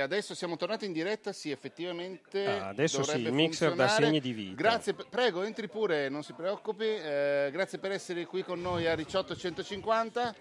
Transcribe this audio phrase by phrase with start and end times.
[0.00, 2.46] Adesso siamo tornati in diretta, sì, effettivamente.
[2.46, 4.54] Ah, adesso sì, il mixer dà segni di vita.
[4.54, 6.84] Grazie, prego, entri pure, non si preoccupi.
[6.84, 10.34] eh, grazie per essere qui con noi a Ricciotto 150.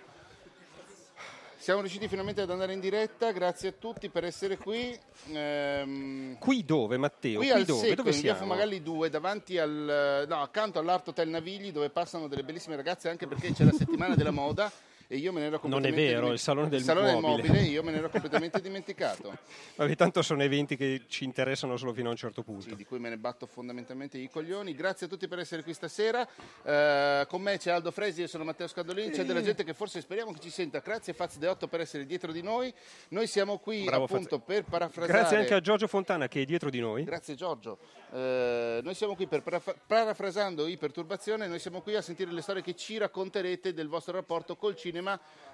[1.58, 4.98] Siamo riusciti finalmente ad andare in diretta, grazie a tutti per essere qui.
[5.34, 7.40] Ehm, Qui dove, Matteo?
[7.40, 7.80] Qui, Qui, al dove?
[7.82, 8.36] secco, dove in via?
[8.36, 13.28] Fumagalli 2, davanti al, no, accanto all'Art Hotel Navigli, dove passano delle bellissime ragazze, anche
[13.28, 14.72] perché c'è la settimana della moda
[15.12, 17.48] e io me ne ero Non è completamente vero, il salone del il salone mobile.
[17.48, 19.36] mobile, io me ne ero completamente dimenticato.
[19.76, 22.62] Vabbè, tanto sono eventi che ci interessano solo fino a un certo punto.
[22.70, 24.76] Sì, di cui me ne batto fondamentalmente i coglioni.
[24.76, 26.28] Grazie a tutti per essere qui stasera.
[26.62, 29.10] Eh, con me c'è Aldo Fresi, io sono Matteo Scandolini.
[29.10, 30.78] C'è della gente che forse speriamo che ci senta.
[30.78, 32.72] Grazie Faz De Otto per essere dietro di noi.
[33.08, 34.46] Noi siamo qui Bravo, appunto Faz.
[34.46, 35.12] per parafrasare.
[35.20, 37.04] Grazie anche a Giorgio Fontana che è dietro di noi.
[37.04, 37.80] Grazie Giorgio.
[38.12, 42.62] Eh, noi siamo qui per paraf- parafrasando Iperturbazione, noi siamo qui a sentire le storie
[42.62, 44.98] che ci racconterete del vostro rapporto col cinema,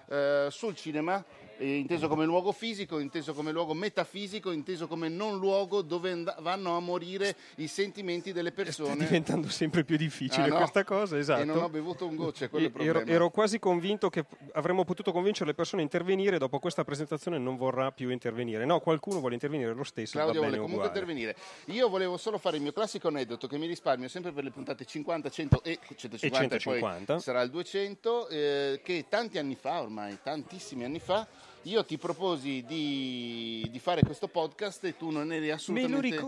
[0.08, 1.24] eh, sul cinema,
[1.58, 6.36] eh, inteso come luogo fisico, inteso come luogo metafisico, inteso come non luogo dove and-
[6.42, 8.96] vanno a morire i sentimenti delle Sta persone.
[8.98, 10.56] diventando sempre più difficile Ah, no?
[10.58, 11.42] questa cosa, esatto.
[11.42, 13.16] E non ho bevuto un goccio, è quello il E- ero, problema.
[13.16, 17.56] ero quasi convinto che avremmo potuto convincere le persone a intervenire, dopo questa presentazione non
[17.58, 18.66] vorrà più intervenire.
[18.66, 21.00] No, qualcuno vuole intervenire lo stesso, Claudio vuole comunque uguale.
[21.00, 21.36] intervenire.
[21.68, 24.86] Io volevo solo fare il mio classico aneddoto che mi risparmio sempre per le puntate
[24.86, 27.14] 50, 100 e 150, E 150.
[27.14, 31.28] poi sarà il 200, eh, che tanti anni fa, ormai tantissimi anni fa,
[31.66, 36.20] io ti proposi di, di fare questo podcast e tu non eri assolutamente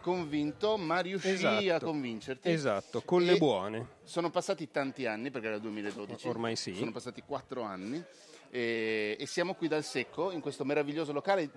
[0.00, 1.74] convinto, ma riuscii Esatto.
[1.74, 2.50] a convincerti.
[2.50, 3.86] Esatto, con le E buone.
[4.04, 6.28] Sono passati tanti anni, perché era il 2012.
[6.28, 6.74] Ormai sì.
[6.74, 8.02] Sono passati quattro anni
[8.50, 11.50] e, e siamo qui dal secco, in questo meraviglioso locale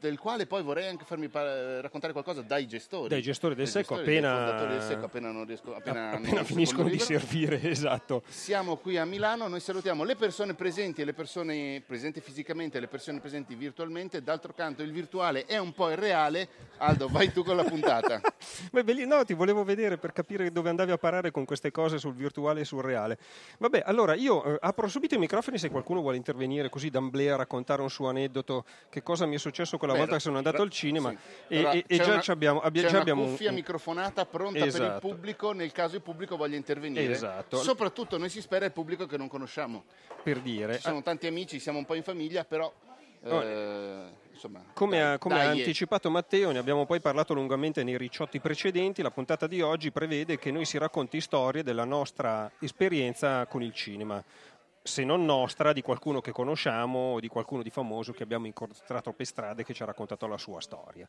[0.00, 3.08] del quale poi vorrei anche farmi pa- raccontare qualcosa dai gestori.
[3.08, 6.46] Dai gestori del Dai Secco, gestori, appena- del secco, appena, non riesco, appena, Appena il
[6.46, 7.04] finiscono di libro.
[7.06, 8.22] servire, esatto.
[8.26, 12.80] Siamo qui a Milano, noi salutiamo le persone presenti e le persone presenti fisicamente e
[12.80, 14.22] le persone presenti virtualmente.
[14.22, 16.48] D'altro canto il virtuale è un po' irreale.
[16.78, 18.20] Aldo, vai tu con la puntata.
[18.72, 21.98] Beh, belli- no, ti volevo vedere per capire dove andavi a parare con queste cose
[21.98, 23.18] sul virtuale e sul reale.
[23.58, 27.82] Vabbè, allora io eh, apro subito i microfoni se qualcuno vuole intervenire così d'amblea, raccontare
[27.82, 30.70] un suo aneddoto, che cosa mi è successo quella Beh, volta che sono andato al
[30.70, 31.10] cinema.
[31.10, 31.16] sì.
[31.48, 34.26] E, Allora, e- e già una- abbiamo, abbia- c'è già una abbiamo un- cuffia microfonata
[34.26, 35.08] pronta per il Esatto.
[35.08, 37.10] pubblico nel caso il pubblico voglia intervenire.
[37.12, 37.56] Esatto.
[37.58, 39.84] Soprattutto noi si spera il pubblico che non conosciamo.
[40.22, 40.74] per dire.
[40.74, 42.70] Ci sono tanti amici, siamo un po' in famiglia, però
[43.22, 43.42] Oh.
[43.42, 45.58] eh, insomma, Come, dai, ha, come ha eh.
[45.60, 50.38] anticipato Matteo, ne abbiamo poi parlato lungamente nei ricciotti precedenti, la puntata di oggi prevede
[50.38, 54.22] che noi si racconti storie della nostra esperienza con il cinema.
[54.82, 59.12] Se non nostra, di qualcuno che conosciamo o di qualcuno di famoso che abbiamo incontrato
[59.12, 61.06] per strade che ci ha raccontato la sua storia.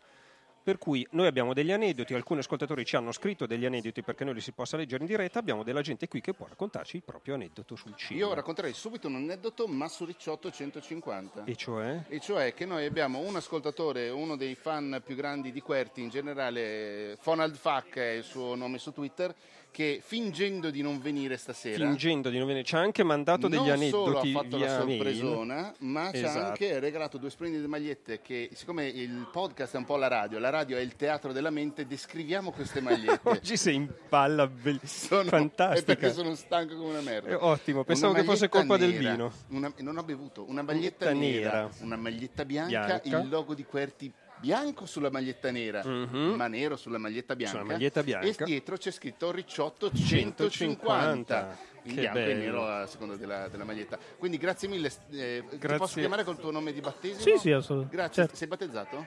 [0.64, 4.36] Per cui noi abbiamo degli aneddoti, alcuni ascoltatori ci hanno scritto degli aneddoti perché noi
[4.36, 7.34] li si possa leggere in diretta, abbiamo della gente qui che può raccontarci il proprio
[7.34, 8.28] aneddoto sul cinema.
[8.28, 11.46] Io racconterei subito un aneddoto, ma su Ricciotto 150.
[11.46, 12.04] E cioè?
[12.10, 16.10] E cioè che noi abbiamo un ascoltatore, uno dei fan più grandi di Querti in
[16.10, 19.34] generale, Fonald Fuck è il suo nome su Twitter,
[19.72, 23.60] che fingendo di non venire stasera, Fingendo di non venire, ci ha anche mandato degli
[23.66, 24.98] non solo ha aneddoti fatto la mail.
[24.98, 26.46] sorpresona, ma ci ha Esatto.
[26.48, 30.50] anche regalato due splendide magliette che, siccome il podcast è un po' la radio, la
[30.50, 33.30] radio è il teatro della mente, descriviamo queste magliette.
[33.30, 35.86] Oggi sei in palla, bell- Sono- È fantastica.
[35.96, 37.30] perché sono stanco come una merda.
[37.30, 39.32] Eh, ottimo, pensavo che fosse colpa del nera, vino.
[39.50, 40.46] una- non ho bevuto.
[40.50, 41.70] Una maglietta Maglietta nera, nera.
[41.82, 43.20] una maglietta bianca, Bianca.
[43.20, 46.34] il logo di Querti bianco sulla maglietta nera, Mhm.
[46.36, 47.58] ma nero sulla maglietta bianca.
[47.60, 48.44] Sulla maglietta bianca.
[48.44, 50.50] E dietro c'è scritto Ricciotto 150.
[50.50, 51.70] 150.
[51.84, 52.40] In Che bianco e bello.
[52.40, 53.98] nero a seconda della, della maglietta.
[54.20, 54.92] Quindi grazie mille.
[55.12, 55.78] eh, Ti Grazie.
[55.80, 57.20] posso chiamare col tuo nome di battesimo?
[57.22, 57.96] Sì, sì, assolutamente.
[57.96, 58.14] Grazie.
[58.24, 58.36] Certo.
[58.36, 59.06] Sei battezzato?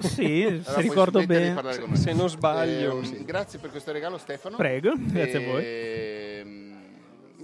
[0.00, 1.54] Sì, Allora se ricordo bene.
[1.54, 1.98] parlare con noi.
[1.98, 3.24] Se non sbaglio, Ehm, sì.
[3.24, 4.56] Grazie per questo regalo Stefano.
[4.56, 6.61] Prego, grazie a voi.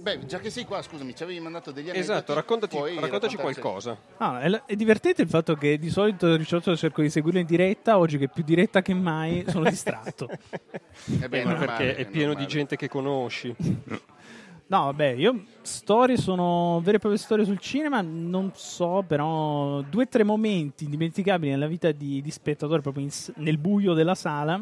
[0.01, 1.99] Beh, già che sei qua, scusami, ci avevi mandato degli aneddoti.
[2.11, 3.97] Esatto, raccontaci raccontarci- qualcosa.
[4.17, 7.97] Ah, è, è divertente il fatto che di solito Ricciotto cerco di seguirlo in diretta,
[7.97, 10.29] oggi che è più diretta che mai sono distratto.
[10.29, 12.45] Eh beh, Eh, ma normale, perché è pieno normale.
[12.45, 13.53] di gente che conosci.
[14.67, 20.03] No, vabbè, io storie sono vere e proprie storie sul cinema, non so, però due
[20.03, 23.09] o tre momenti indimenticabili nella vita di, di spettatore proprio in
[23.43, 24.61] nel buio della sala,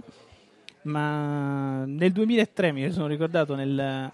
[0.84, 4.10] ma nel 2003 mi sono ricordato nel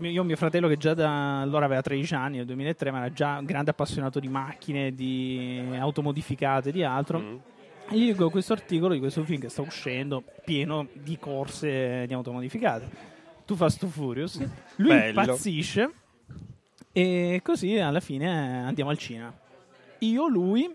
[0.00, 3.12] io ho mio fratello che già da allora aveva 13 anni, nel 2003, ma era
[3.12, 7.18] già un grande appassionato di macchine, di auto modificate e di altro.
[7.18, 7.36] Mm.
[7.90, 12.12] E gli dico questo articolo di questo film che sta uscendo, pieno di corse di
[12.12, 12.88] auto modificate.
[13.46, 14.38] Tu Fast and Furious.
[14.76, 15.20] Lui Bello.
[15.20, 15.90] impazzisce
[16.92, 19.32] e così alla fine andiamo al cinema.
[20.00, 20.68] Io, lui,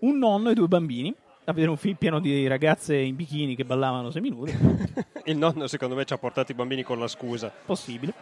[0.00, 1.14] un nonno e due bambini
[1.44, 4.56] a vedere un film pieno di ragazze in bikini che ballavano sei minuti.
[5.24, 8.14] Il nonno secondo me ci ha portato i bambini con la scusa Possibile.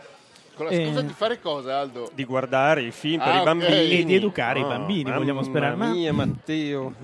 [0.59, 1.05] Con la scusa Eh.
[1.07, 2.11] di fare cosa, Aldo?
[2.13, 3.91] di guardare i film per Ah, i bambini.
[4.01, 5.77] E di educare i Oh, bambini, mamma vogliamo sperare.
[5.77, 6.95] Ma- mia, Matteo.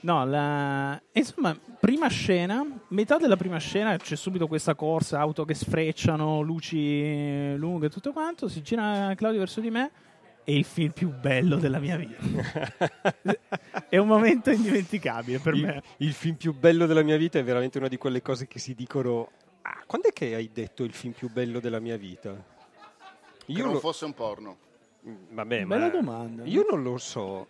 [0.00, 1.00] No, la...
[1.12, 7.54] insomma, prima scena, metà della prima scena c'è subito questa corsa, auto che sfrecciano, luci
[7.56, 8.48] lunghe e tutto quanto.
[8.48, 9.90] Si gira Claudio verso di me.
[10.44, 12.16] È il film più bello della mia vita.
[13.88, 15.82] è un momento indimenticabile per il, me.
[15.98, 18.74] il film più bello della mia vita è veramente una di quelle cose che si
[18.74, 19.30] dicono.
[19.62, 22.56] Ah, quando è che hai detto il film più bello della mia vita?
[23.48, 24.56] Che Io non lo, fosse un porno.
[25.30, 26.44] vabbè, Bella ma domanda.
[26.44, 27.46] Io non lo so.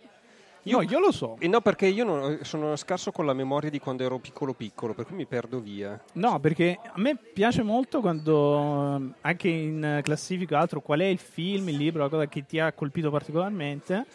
[0.61, 1.35] No, io lo so.
[1.39, 4.93] Eh, no, perché io non- sono scarso con la memoria di quando ero piccolo piccolo,
[4.93, 5.99] per cui mi perdo via.
[6.13, 11.05] No, perché a me piace molto quando ehm, anche in eh, classifica altro qual è
[11.05, 14.05] il film, il libro, la cosa che ti ha colpito particolarmente.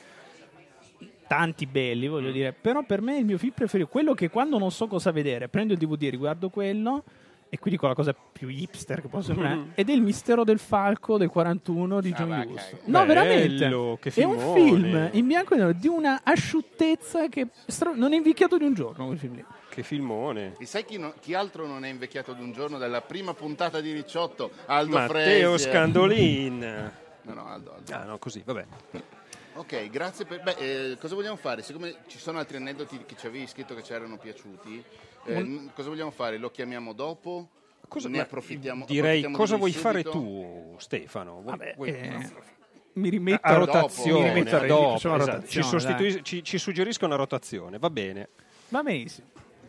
[1.27, 4.71] Tanti belli, voglio dire, però per me il mio film preferito, quello che quando non
[4.71, 7.03] so cosa vedere, prendo il DVD, riguardo quello
[7.49, 10.58] e quindi con la cosa più hipster che può sembrare, ed è il mistero del
[10.58, 12.69] falco del 41 di Ah, John Hughes.
[12.70, 12.82] caga.
[12.87, 13.69] No, veramente.
[14.00, 18.17] che è un film in bianco e nero di una asciuttezza che stra- non è
[18.17, 19.44] invecchiato di un giorno quel film lì.
[19.69, 20.55] Che filmone.
[20.58, 23.81] E sai chi, no- chi altro non è invecchiato ad un giorno dalla prima puntata
[23.81, 24.50] di Ricciotto?
[24.67, 25.64] Aldo Matteo Fresi.
[25.70, 26.93] Scandolin.
[27.23, 27.93] No, no, Aldo, Aldo.
[27.94, 28.64] Ah, no, così, vabbè.
[29.55, 30.43] Ok, grazie per...
[30.43, 30.56] Beh,
[30.93, 31.62] eh, cosa vogliamo fare?
[31.62, 34.82] Siccome ci sono altri aneddoti che ci avevi scritto che ci erano piaciuti,
[35.26, 36.38] eh, n- cosa vogliamo fare?
[36.38, 37.49] Lo chiamiamo dopo?
[37.88, 38.85] Cosa, ne approfittiamo?
[38.87, 40.11] Direi, approfittiamo cosa di vuoi fare subito?
[40.11, 41.32] tu, Stefano?
[41.43, 42.31] Vuoi- Vabbè, vuoi- eh,
[42.94, 43.73] mi rimetto a dopo.
[43.73, 45.17] rotazione, Mi rimetto a dopo, esatto.
[45.17, 48.29] rotazione, ci, sostituis- ci- ci suggerisca una rotazione, va bene.
[48.69, 49.29] Va benissimo.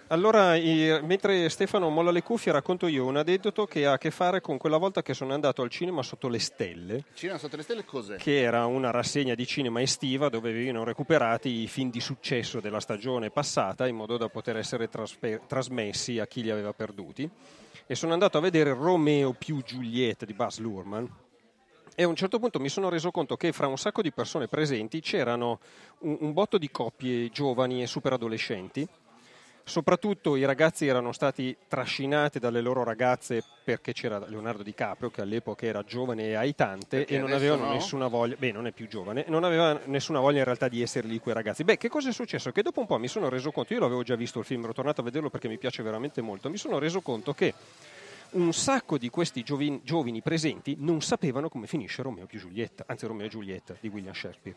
[0.09, 4.11] Allora, i- mentre Stefano molla le cuffie, racconto io un aneddoto che ha a che
[4.11, 7.63] fare con quella volta che sono andato al cinema sotto le stelle, Cinema sotto le
[7.63, 8.17] stelle cos'è?
[8.17, 12.79] che era una rassegna di cinema estiva dove venivano recuperati i film di successo della
[12.79, 17.27] stagione passata in modo da poter essere traspe- trasmessi a chi li aveva perduti.
[17.87, 21.05] E sono andato a vedere Romeo più Giulietta di Baz Luhrmann.
[21.95, 24.47] E a un certo punto mi sono reso conto che fra un sacco di persone
[24.47, 25.59] presenti c'erano
[25.99, 28.87] un, un botto di coppie giovani e super adolescenti.
[29.67, 35.65] Soprattutto i ragazzi erano stati trascinati dalle loro ragazze perché c'era Leonardo DiCaprio che all'epoca
[35.65, 37.73] era giovane e aitante Perché e non avevano no?
[37.73, 41.07] nessuna voglia, beh non è più giovane, non aveva nessuna voglia in realtà di essere
[41.07, 41.63] lì quei ragazzi.
[41.63, 42.51] Beh, che cosa è successo?
[42.51, 44.73] Che dopo un po' mi sono reso conto, io l'avevo già visto il film, ero
[44.73, 47.55] tornato a vederlo perché mi piace veramente molto, mi sono reso conto che
[48.33, 53.07] un sacco di questi giovin- giovani presenti non sapevano come finisce Romeo più Giulietta, anzi
[53.07, 54.55] Romeo e Giulietta di William Shakespeare.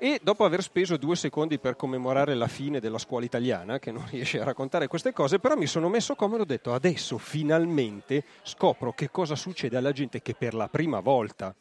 [0.00, 4.06] E dopo aver speso due secondi per commemorare la fine della scuola italiana, che non
[4.10, 8.24] riesce a raccontare queste cose, però mi sono messo comodo e ho detto adesso finalmente
[8.42, 11.52] scopro che cosa succede alla gente che per la prima volta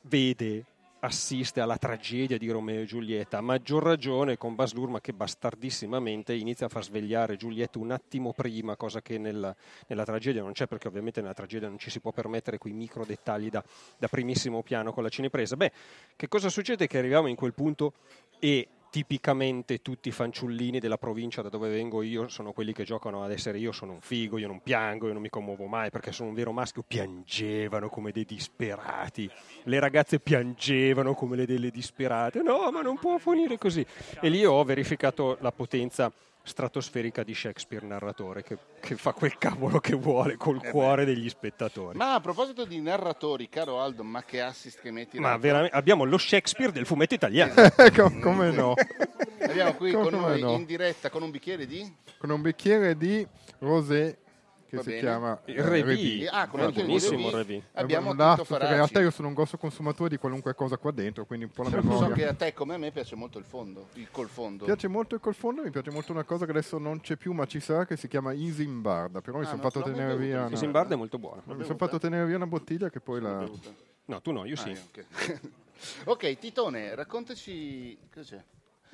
[0.00, 0.64] vede,
[1.04, 6.32] assiste alla tragedia di Romeo e Giulietta, a maggior ragione con Bas Luhrmann che bastardissimamente
[6.34, 9.54] inizia a far svegliare Giulietta un attimo prima, cosa che nella,
[9.88, 13.04] nella tragedia non c'è perché ovviamente nella tragedia non ci si può permettere quei micro
[13.04, 13.62] dettagli da,
[13.98, 15.56] da primissimo piano con la cinepresa.
[15.56, 15.72] Beh,
[16.16, 16.86] che cosa succede?
[16.86, 17.92] Che arriviamo in quel punto
[18.38, 23.24] e tipicamente tutti i fanciullini della provincia da dove vengo io sono quelli che giocano
[23.24, 26.12] ad essere io sono un figo, io non piango, io non mi commuovo mai perché
[26.12, 29.28] sono un vero maschio, piangevano come dei disperati,
[29.64, 33.84] le ragazze piangevano come le delle disperate, no ma non può finire così.
[34.20, 36.12] E lì ho verificato la potenza
[36.44, 41.28] stratosferica di Shakespeare narratore che, che fa quel cavolo che vuole col Eh cuore degli
[41.28, 41.96] spettatori.
[41.96, 45.18] Ma a proposito di narratori, caro Aldo, ma che assist che metti?
[45.18, 47.54] Ma veramente abbiamo lo Shakespeare del fumetto italiano.
[47.76, 48.74] Ecco, come no?
[49.40, 50.52] Abbiamo qui con Come noi no?
[50.52, 51.90] in diretta con un bicchiere di...
[52.18, 53.26] Con un bicchiere di
[53.58, 54.18] rosé
[54.74, 55.00] che Va si bene.
[55.00, 56.26] chiama Il eh, Revi.
[56.26, 57.62] Ah, con benissimo, Revi.
[57.72, 61.24] Abbiamo un lato, in realtà io sono un grosso consumatore di qualunque cosa qua dentro,
[61.24, 62.14] quindi un po' la So memoria.
[62.14, 64.64] che a te come a me piace molto il fondo, il col fondo.
[64.64, 67.16] Mi piace molto il col fondo, mi piace molto una cosa che adesso non c'è
[67.16, 69.20] più, ma ci sarà, che si chiama Isimbarda.
[69.20, 70.36] Però mi Ah, sono no, fatto tenere via.
[70.36, 71.42] mi una- Il Simbarda è molto buono.
[71.46, 73.48] Mi sono fatto tenere via una bottiglia che poi la.
[74.06, 74.70] No, tu no, io sì.
[74.70, 75.06] Ah, ok.
[76.04, 77.96] ok, Titone, raccontaci...
[78.12, 78.42] Cos'è?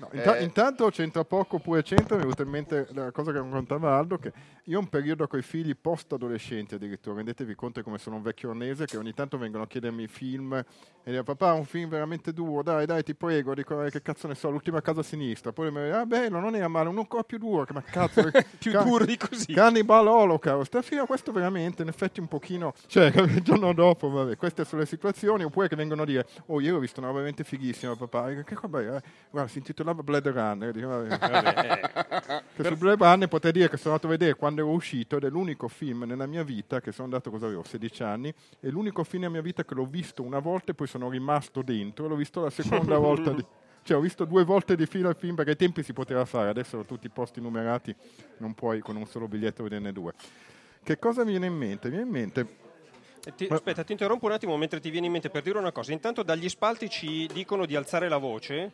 [0.00, 3.33] No, inta- Eh, Intanto c'entra poco oppure c'entra, mi è venuta in mente la cosa
[3.33, 4.33] che raccontava Aldo, che
[4.64, 8.49] io ho un periodo con i figli post-adolescenti addirittura, rendetevi conto come sono un vecchio
[8.50, 10.64] ornese, che ogni tanto vengono a chiedermi film e
[11.04, 14.35] dicono papà un film veramente duro, dai dai ti prego, dico "Eh, che cazzo ne
[14.35, 17.23] so, l'ultima casa a sinistra, poi mi dico ah bello, non era male, uno ancora
[17.23, 18.23] più duro, che ma cazzo,
[18.59, 19.52] Più ca- duro di così.
[19.52, 24.37] Cannibal Holocaust, fino a questo veramente, in effetti un pochino, cioè il giorno dopo, vabbè,
[24.37, 27.19] queste sono le situazioni, oppure che vengono a dire, oh io ho visto una roba
[27.21, 29.00] veramente fighissima papà, dico, che roba è?
[29.30, 29.61] Guarda, si
[29.91, 30.73] intitolava Blade Runner,
[31.07, 32.43] vabbè.
[32.61, 35.25] Che su Blade Runner potrei dire che sono andato a vedere quando ero uscito ed
[35.25, 39.03] è l'unico film nella mia vita che sono andato, cosa avevo, 16 anni, è l'unico
[39.05, 42.17] film nella mia vita che l'ho visto una volta e poi sono rimasto dentro, l'ho
[42.17, 43.45] visto la seconda volta di...
[43.83, 46.51] Cioè ho visto due volte di fila il film perché ai tempi si poteva fare,
[46.51, 47.95] adesso sono tutti i posti numerati,
[48.39, 50.13] non puoi con un solo biglietto vederne due.
[50.83, 51.89] Che cosa mi viene in mente?
[51.89, 52.47] Mi viene in mente
[53.25, 55.73] Eh, ti- aspetta, ti interrompo un attimo mentre ti viene in mente per dire una
[55.73, 55.93] cosa.
[55.93, 58.71] Intanto dagli spalti ci dicono di alzare la voce.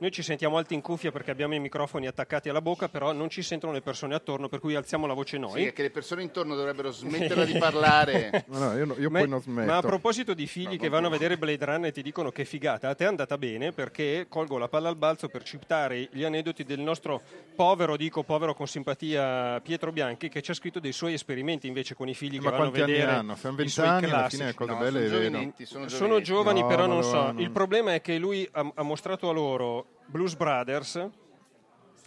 [0.00, 3.28] Noi ci sentiamo alti in cuffia perché abbiamo i microfoni attaccati alla bocca, però non
[3.28, 5.60] ci sentono le persone attorno, per cui alziamo la voce noi.
[5.60, 8.44] Sì, è che le persone intorno dovrebbero smetterla di parlare.
[8.46, 9.70] No, no, io, no- io Ma, poi non smetto.
[9.70, 12.30] ma a proposito di figli No, che vanno a vedere Blade Runner e ti dicono
[12.30, 16.08] che figata, a te è andata bene perché colgo la palla al balzo per citare
[16.10, 17.20] gli aneddoti del nostro
[17.54, 21.94] povero, dico povero con simpatia, Pietro Bianchi, che ci ha scritto dei suoi esperimenti invece
[21.94, 23.36] con i figli che ma vanno a quanti anni vedere hanno?
[23.36, 26.66] Sono i suoi 20 anni, alla fine cose No, belle sono sono Sono giovani, No,
[26.68, 27.16] però non so.
[27.26, 31.08] non- Il problema è che lui ha, ha mostrato a loro Blues Brothers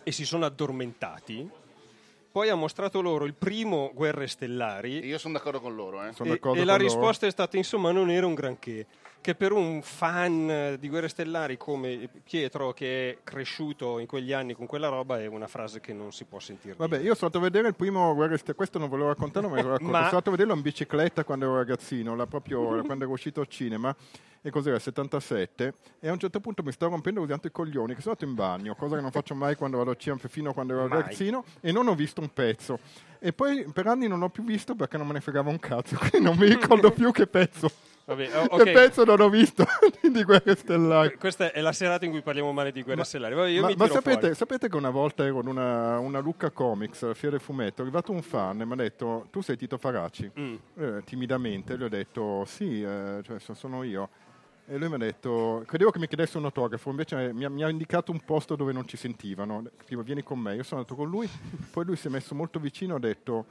[0.04, 1.50] e si sono addormentati.
[2.32, 6.14] Poi ha mostrato loro il primo Guerre Stellari Io sono d'accordo con loro, eh.
[6.14, 6.94] Sono e, d'accordo e la con loro.
[6.96, 8.88] risposta è stata insomma non era un granché
[9.22, 14.56] che per un fan di Guerre Stellari come Pietro che è cresciuto in quegli anni
[14.56, 17.38] con quella roba è una frase che non si può sentire Vabbè, io sono andato
[17.38, 19.92] a vedere il primo Guerre Stellari, questo non volevo raccontarlo, ma ve lo racconto.
[19.92, 23.48] Ma- Sono andato a vederlo in bicicletta quando ero ragazzino, proprio quando ero uscito al
[23.48, 23.96] cinema,
[24.46, 27.96] e cos'era, 77, e a un certo punto mi stavo rompendo così tanto i coglioni
[27.96, 30.50] che sono andato in bagno, cosa che non faccio mai quando vado al cinema, fino
[30.50, 31.00] a quando ero Mai.
[31.00, 32.78] ragazzino, e non ho visto un pezzo.
[33.20, 35.96] E poi per anni non ho più visto perché non me ne fregava un cazzo,
[36.10, 37.72] quindi non mi ricordo più che pezzo.
[38.06, 38.72] Vabbè, oh, Che ok.
[38.74, 39.66] pezzo non ho visto
[40.12, 41.16] di Guerre Stellari.
[41.16, 43.88] questa è la serata in cui parliamo male di Guerre Ma- Stellari Vabbè, ma ma
[43.88, 47.80] sapete, sapete che una volta ero in una, una Lucca Comics, alla fiera del fumetto,
[47.80, 50.30] è arrivato un fan e mi ha detto tu sei Tito Faraci?
[50.38, 50.56] Mm.
[50.80, 54.10] Eh, timidamente gli ho detto sì, eh, cioè, so- sono io.
[54.66, 57.64] E lui mi ha detto, credevo che mi chiedesse un autografo, invece mi ha, mi
[57.64, 59.64] ha indicato un posto dove non ci sentivano.
[59.86, 60.56] Tipo, vieni con me.
[60.56, 61.30] Io sono andato con lui,
[61.72, 63.46] poi lui si è messo molto vicino e ha detto,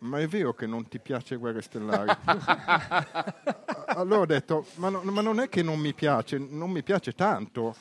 [0.00, 2.10] ma è vero che non ti piace Guerre Stellari?
[3.86, 7.12] allora ho detto, ma, no- ma non è che non mi piace, non mi piace
[7.14, 7.74] tanto.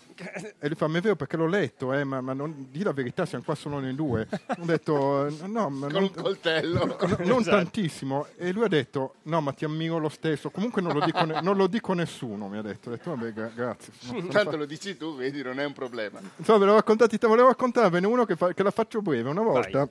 [0.60, 2.92] E lui fa, ma è vero perché l'ho letto, eh, ma, ma non, di la
[2.92, 4.28] verità, siamo qua solo noi due.
[4.60, 6.86] Ho detto, no, ma Con non, un coltello.
[7.00, 8.26] no, non tantissimo.
[8.38, 10.50] E lui ha detto, no, ma ti ammiro lo stesso.
[10.50, 12.90] Comunque non lo dico, ne- non lo dico a nessuno, mi ha detto.
[12.90, 13.94] Ho detto, vabbè, gra- grazie.
[14.32, 16.20] Tanto fa- lo dici tu, vedi, non è un problema.
[16.38, 19.30] Insomma, ve l'ho raccontati, te volevo raccontarvene uno che, fa- che la faccio breve.
[19.30, 19.88] Una volta,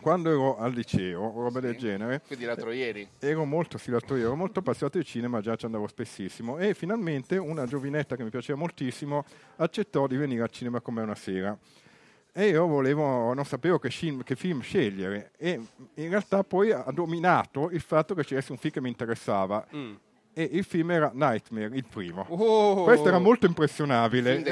[0.00, 3.08] quando ero al liceo, o roba del genere, Quindi l'altro ieri.
[3.18, 6.58] ero molto, sì, l'altro ieri, ero molto appassionato di cinema, già ci andavo spessissimo.
[6.58, 9.24] E finalmente una giovinetta che mi piaceva moltissimo
[9.56, 11.56] accettò di venire al cinema con me una sera.
[12.32, 15.32] E io volevo, non sapevo che, film, che film scegliere.
[15.36, 15.60] E
[15.94, 19.66] in realtà poi ha dominato il fatto che c'era un film che mi interessava.
[19.74, 19.94] Mm.
[20.32, 22.24] E il film era Nightmare, il primo.
[22.28, 22.84] Oh!
[22.84, 24.42] Questo era molto impressionabile.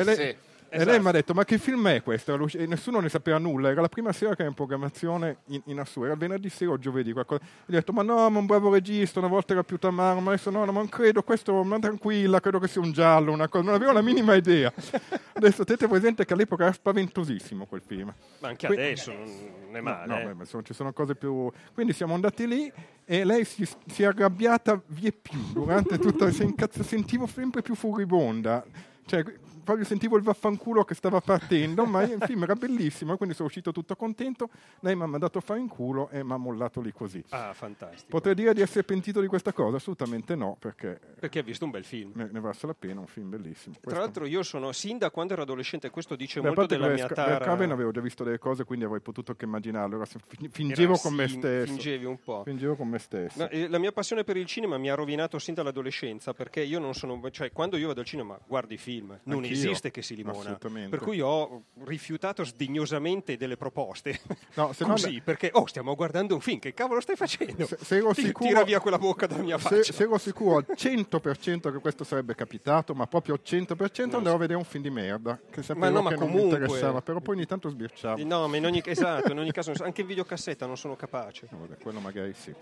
[0.71, 1.03] Film E lei, Esatto.
[1.03, 2.47] mi ha detto: Ma che film è questo?
[2.55, 3.71] E nessuno ne sapeva nulla.
[3.71, 6.11] Era la prima sera che era in programmazione in, in assoluto.
[6.11, 7.13] Era venerdì sera o giovedì.
[7.13, 7.43] Qualcosa.
[7.43, 9.19] E gli ho detto: Ma no, ma un bravo regista.
[9.19, 10.21] Una volta era più tamaro.
[10.21, 11.23] Ma adesso no, no, ma non credo.
[11.23, 13.33] Questo, ma tranquilla, credo che sia un giallo.
[13.33, 13.65] Una cosa.
[13.65, 14.73] Non avevo la minima idea.
[15.33, 18.13] adesso tenete presente che all'epoca era spaventosissimo quel film.
[18.41, 20.07] Ma anche Qui- adesso non è male.
[20.07, 20.25] No, eh.
[20.25, 21.51] beh, ma insomma, ci sono cose più.
[21.73, 22.71] Quindi siamo andati lì
[23.05, 26.31] e lei si, si è arrabbiata vie più durante tutta.
[26.31, 28.65] Si incazzo, sentivo sempre più furibonda.
[29.07, 29.25] Cioè,
[29.69, 33.71] proprio sentivo il vaffanculo che stava partendo, ma il film era bellissimo, quindi sono uscito
[33.71, 34.49] tutto contento.
[34.81, 37.23] Lei mi ha mandato a fare in culo e mi ha mollato lì così.
[37.29, 38.07] Ah, fantastico.
[38.09, 39.77] Potrei dire di essere pentito di questa cosa?
[39.77, 42.13] Assolutamente no, perché Perché ha visto un bel film.
[42.15, 43.75] ne, ne valse la pena, un film bellissimo.
[43.75, 46.89] Tra Questo- l'altro io sono, sin da quando ero adolescente, questo dice Beh, molto della
[46.89, 47.37] mia Sc- tara...
[47.45, 49.97] Craven avevo già visto delle cose, quindi avrei potuto che immaginarlo.
[49.97, 50.07] Allora,
[50.51, 51.67] fingevo Era- con me stesso.
[51.67, 52.43] Fingevi un po'.
[52.45, 53.39] Fingevo con me stesso.
[53.43, 56.79] No, eh, la mia passione per il cinema mi ha rovinato sin dall'adolescenza perché io
[56.79, 59.57] non sono, cioè quando io vado al cinema guardo i film, non Anch'io.
[59.67, 60.57] Esiste che si limona.
[60.59, 64.19] Per cui ho rifiutato sdignosamente delle proposte.
[64.55, 67.67] No, se no- Così, perché oh, stiamo guardando un film, che cavolo stai facendo?
[67.67, 69.93] Se- se ero Ti- sicuro- Tira via quella bocca dalla mia Se, faccia.
[69.93, 74.39] se ero sicuro al 100% che questo sarebbe capitato, ma proprio al 100% andavo a
[74.39, 77.01] vedere un film di merda, che sapevo Ma no, ma che non mi comunque- interessava,
[77.03, 78.25] però poi ogni tanto sbirciavo.
[78.25, 81.47] No, ma in ogni, esatto, in ogni caso, anche in videocassetta non sono capace.
[81.51, 82.55] No, vabbè, quello magari sì.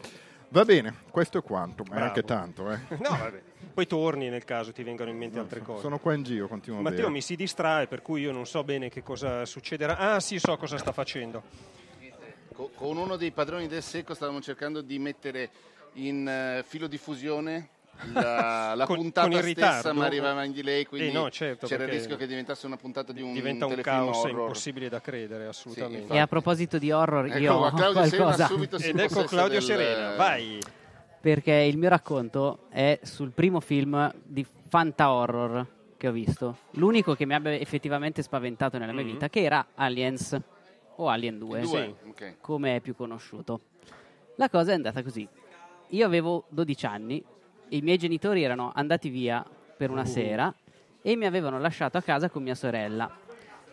[0.48, 2.06] Va bene, questo è quanto, ma è Bravo.
[2.08, 2.70] anche tanto.
[2.72, 2.78] Eh.
[2.98, 3.42] No, vabbè.
[3.74, 5.82] Poi torni nel caso ti vengano in mente altre cose.
[5.82, 7.10] Sono qua in giro, continuo a Matteo bere.
[7.10, 9.98] mi si distrae, per cui io non so bene che cosa succederà.
[9.98, 11.42] Ah, sì, so cosa sta facendo.
[12.54, 15.50] Co- con uno dei padroni del secco stavamo cercando di mettere
[15.94, 17.68] in eh, filo di fusione
[18.12, 21.84] la, la Con- puntata con stessa, ma arrivava in delay, quindi Eh, no, certo, c'era
[21.84, 24.40] il rischio che diventasse una puntata di un Diventa un telefilm caos horror.
[24.40, 25.98] impossibile da credere, assolutamente.
[25.98, 26.16] infatti.
[26.18, 28.46] E a proposito di horror, Ecco, io ho Claudio Serena qualcosa.
[28.46, 30.58] subito si Ed ecco Claudio del- Serena, vai.
[31.20, 36.58] Perché il mio racconto è sul primo film di fanta horror che ho visto.
[36.72, 39.10] L'unico che mi abbia effettivamente spaventato nella mia Mhm.
[39.12, 40.38] vita, che era Aliens
[40.96, 42.36] o Alien 2, Due, ok.
[42.40, 43.60] come è più conosciuto.
[44.36, 45.26] La cosa è andata così.
[45.90, 47.22] Io avevo 12 anni,
[47.70, 49.44] i miei genitori erano andati via
[49.76, 50.52] per una sera
[51.02, 53.11] e mi avevano lasciato a casa con mia sorella.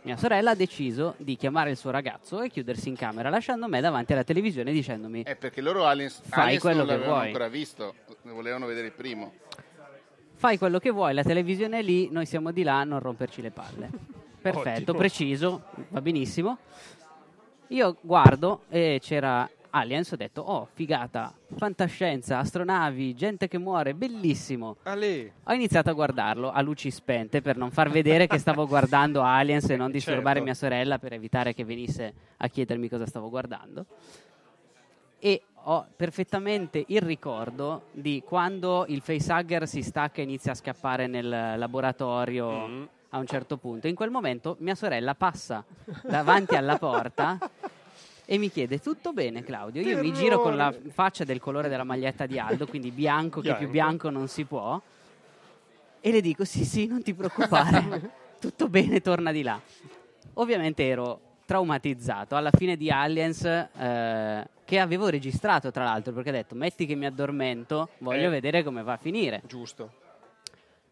[0.04, 3.80] Mia sorella ha deciso di chiamare il suo ragazzo e chiudersi in camera, lasciando me
[3.80, 7.28] davanti alla televisione dicendomi Eh, perché loro Aliens, Fai Aliens quello non che l'avevano vuoi.
[7.28, 9.34] ancora visto, volevano vedere il primo.
[10.36, 13.52] fai quello che vuoi, la televisione è lì, noi siamo di là, non romperci le
[13.52, 13.90] palle.
[14.44, 14.98] Perfetto, Ottimo.
[14.98, 16.58] preciso, va benissimo.
[17.70, 24.77] Io guardo e c'era Aliens, ho detto, oh, figata, fantascienza, astronavi, gente che muore, bellissimo.
[24.84, 29.22] Ale, Ho iniziato a guardarlo a luci spente per non far vedere che stavo guardando
[29.25, 30.44] Aliens e non disturbare Certo.
[30.44, 33.86] mia sorella per evitare che venisse a chiedermi cosa stavo guardando.
[35.18, 41.08] E ho perfettamente il ricordo di quando il facehugger si stacca e inizia a scappare
[41.08, 41.27] nel
[41.58, 42.84] laboratorio Mm.
[43.10, 43.88] a un certo punto.
[43.88, 45.65] In quel momento mia sorella passa
[46.03, 47.39] davanti alla porta
[48.25, 49.82] e mi chiede tutto bene Claudio?
[49.82, 53.50] Io mi giro con la faccia del colore della maglietta di Aldo, quindi bianco che
[53.56, 53.72] più Bianco.
[53.72, 54.80] bianco non si può.
[56.06, 59.60] E le dico sì sì, non ti preoccupare, tutto bene, torna di là.
[60.36, 66.34] Ovviamente ero traumatizzato alla fine di Aliens eh, che avevo registrato tra l'altro perché ho
[66.34, 68.30] detto metti che mi addormento, voglio Eh.
[68.30, 69.42] vedere come va a finire.
[69.46, 69.92] giusto.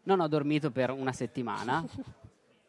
[0.03, 1.83] Non ho dormito per una settimana,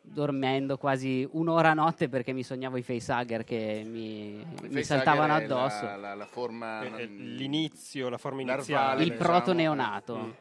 [0.04, 5.85] dormendo quasi un'ora a notte perché mi sognavo i facehugger che mi, mi saltavano addosso.
[5.85, 6.82] La, la- la forma...
[6.82, 9.02] Eh, eh, mm, L'inizio, la forma Larvale, iniziale.
[9.04, 9.28] Il diciamo.
[9.30, 10.37] proto-neonato.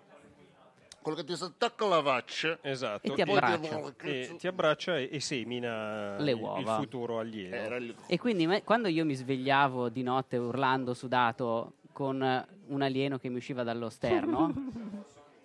[1.01, 2.57] Quello che ti si attacca alla faccia.
[2.61, 3.11] Esatto.
[3.11, 3.93] E ti abbraccia.
[4.03, 6.75] E ti abbraccia e, e semina Le il- il uova.
[6.75, 12.21] futuro il- E quindi me- quando io mi svegliavo di notte urlando sudato con
[12.67, 13.89] un alieno che mi usciva dallo
[14.45, 14.53] sterno,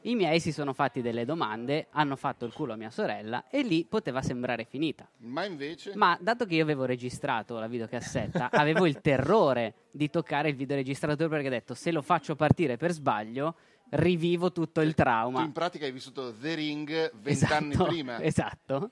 [0.07, 3.63] i miei si sono fatti delle domande, hanno fatto il culo a mia sorella e
[3.63, 5.09] lì poteva sembrare finita.
[5.19, 5.97] Ma invece...
[5.97, 11.29] Ma dato che io avevo registrato la videocassetta, avevo il terrore di toccare il videoregistratore
[11.29, 13.55] perché ho detto se lo faccio partire per sbaglio
[13.91, 15.43] rivivo tutto il Tu trauma.
[15.43, 18.21] in pratica hai vissuto The Ring vent'anni Esatto, prima.
[18.23, 18.91] Esatto.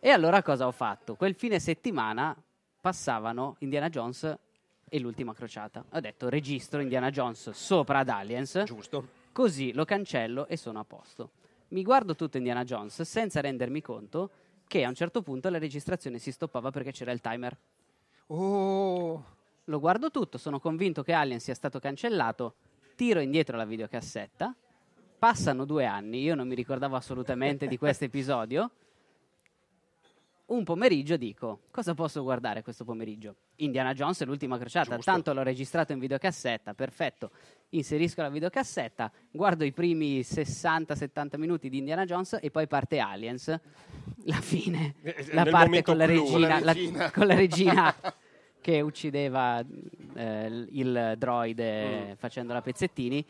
[0.00, 1.14] E allora cosa ho fatto?
[1.14, 2.34] Quel fine settimana
[2.80, 4.36] passavano Indiana Jones
[4.88, 5.84] e l'ultima crociata.
[5.92, 9.20] Ho detto registro Indiana Jones sopra ad Aliens, Giusto.
[9.32, 11.30] Così lo cancello e sono a posto.
[11.68, 14.30] Mi guardo tutto Indiana Jones senza rendermi conto
[14.66, 17.56] che a un certo punto la registrazione si stoppava perché c'era il timer.
[18.28, 19.24] Oh,
[19.64, 22.54] Lo guardo tutto, sono convinto che Alien sia stato cancellato,
[22.94, 24.54] tiro indietro la videocassetta,
[25.18, 28.70] passano due anni, io non mi ricordavo assolutamente di questo episodio.
[30.52, 33.36] Un pomeriggio dico, cosa posso guardare questo pomeriggio?
[33.56, 35.10] Indiana Jones e l'ultima crociata, Giusto.
[35.10, 37.30] tanto l'ho registrato in videocassetta, perfetto.
[37.70, 43.46] Inserisco la videocassetta, guardo i primi 60-70 minuti di Indiana Jones e poi parte Aliens,
[44.24, 46.22] la fine, Eh, la nel parte con la clou.
[46.22, 47.10] regina, Con la la- regina.
[47.10, 47.94] con la regina
[48.60, 49.58] che uccideva
[50.14, 52.12] eh, il- il droide Mm.
[52.16, 53.24] facendola a pezzettini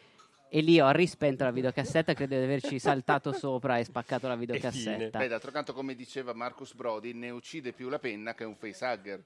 [0.54, 5.18] e lì ho rispento la videocassetta credo di averci saltato sopra e spaccato la videocassetta.
[5.18, 9.22] Beh, d'altro canto, come diceva Marcus Brody, ne uccide più la penna che un facehugger.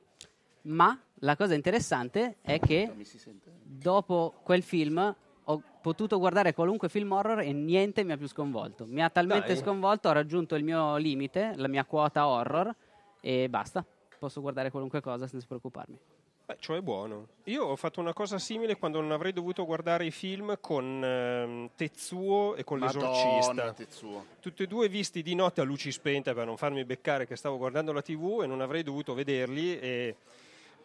[0.63, 2.93] ma la cosa interessante è che
[3.61, 5.17] dopo quel film
[5.49, 8.87] ho potuto guardare qualunque film horror e niente mi ha più sconvolto.
[8.87, 9.57] Mi ha talmente Dai.
[9.57, 12.73] sconvolto ho raggiunto il mio limite la mia quota horror
[13.21, 13.85] e basta.
[14.17, 15.99] Posso guardare qualunque cosa senza preoccuparmi
[16.47, 17.27] Beh, cioè è buono.
[17.45, 21.71] Io ho fatto una cosa simile quando non avrei dovuto guardare i film con ehm,
[21.75, 23.73] Tetsuo e con Madonna, l'esorcista.
[23.73, 24.25] Tetsuo.
[24.39, 27.59] Tutti e due visti di notte a luci spente per non farmi beccare che stavo
[27.59, 30.17] guardando la tv e non avrei dovuto vederli e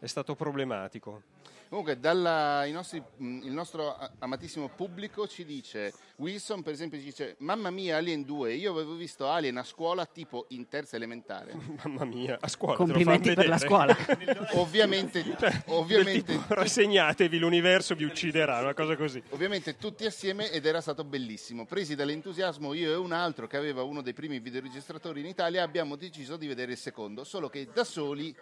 [0.01, 1.21] è stato problematico.
[1.69, 7.35] Comunque, dalla- i nostri- il nostro amatissimo pubblico ci dice, Wilson per esempio ci dice,
[7.39, 11.53] mamma mia Alien 2, io avevo visto Alien a scuola tipo in terza elementare.
[11.85, 12.75] Mamma mia, a scuola.
[12.75, 13.95] complimenti per la scuola
[14.55, 15.23] ovviamente,
[15.67, 19.23] ovviamente, Del tipo, rassegnatevi, l'universo vi ucciderà, una cosa così.
[19.29, 21.65] ovviamente tutti assieme ed era stato bellissimo.
[21.65, 25.95] Presi dall'entusiasmo io e un altro che aveva uno dei primi videoregistratori in Italia abbiamo
[25.95, 28.35] deciso di vedere il secondo, solo che da soli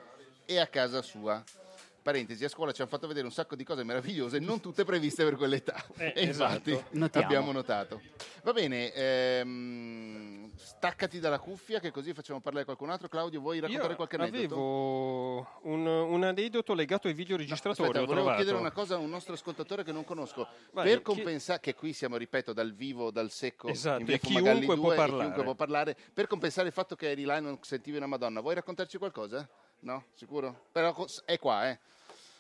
[0.50, 1.44] e a casa sua.
[2.02, 5.24] parentesi, a scuola ci hanno fatto vedere un sacco di cose meravigliose, non tutte previste
[5.24, 5.76] per quell'età.
[5.98, 7.20] Eh, e infatti esatto.
[7.20, 8.02] Abbiamo notato.
[8.42, 13.08] Va bene, ehm, staccati dalla cuffia che così facciamo parlare qualcun altro.
[13.10, 14.56] Claudio, vuoi raccontare Io qualche aneddoto?
[14.56, 17.82] avevo un, un aneddoto legato ai videoregistratori.
[17.90, 18.38] Aspetta, ho volevo trovato.
[18.38, 20.48] chiedere una cosa a un nostro ascoltatore che non conosco.
[20.72, 24.20] Vai, per chi- compensare, che qui siamo, ripeto, dal vivo, dal secco, Esatto, in e
[24.20, 25.22] chiunque 2, può e parlare.
[25.22, 28.40] chiunque può parlare, per compensare il fatto che eri là e non sentivi una Madonna,
[28.40, 29.48] vuoi raccontarci qualcosa?
[29.82, 30.06] No?
[30.14, 30.66] Sicuro?
[30.72, 31.80] Però è qua, eh.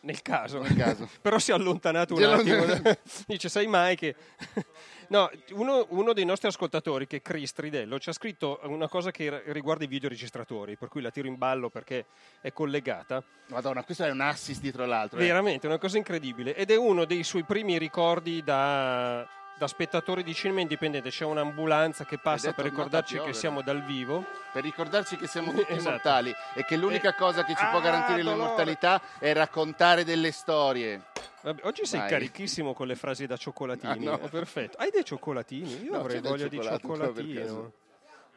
[0.02, 0.62] Nel caso.
[0.62, 1.10] Nel caso.
[1.21, 2.65] Però si è allontanato un attimo.
[3.28, 4.15] Dice, sai mai che...
[5.10, 9.12] no, uno, uno dei nostri ascoltatori, che è Chris Tridello, ci ha scritto una cosa
[9.12, 12.06] che riguarda i videoregistratori, per cui la tiro in ballo perché
[12.41, 13.21] è collegata.
[13.47, 15.19] Madonna, questo è un assist dietro l'altro.
[15.19, 15.23] eh.
[15.23, 16.56] Veramente, una cosa incredibile.
[16.56, 19.28] Ed è uno dei suoi primi ricordi da,
[19.60, 21.10] da spettatore di cinema indipendente.
[21.10, 24.26] C'è un'ambulanza che passa per ricordarci che siamo dal vivo.
[24.54, 25.88] Per ricordarci che siamo tutti Esatto.
[25.89, 28.38] immortali e che l'unica E- cosa che ci può Ah, garantire dolore.
[28.38, 31.02] l'immortalità è raccontare delle storie.
[31.41, 32.10] Vabbè, oggi sei Vai.
[32.10, 34.08] carichissimo con le frasi da cioccolatini.
[34.08, 34.17] Ah, no.
[34.30, 34.78] Perfetto.
[34.78, 35.84] Hai dei cioccolatini?
[35.84, 37.72] Io No, avrei voglia di cioccolatino.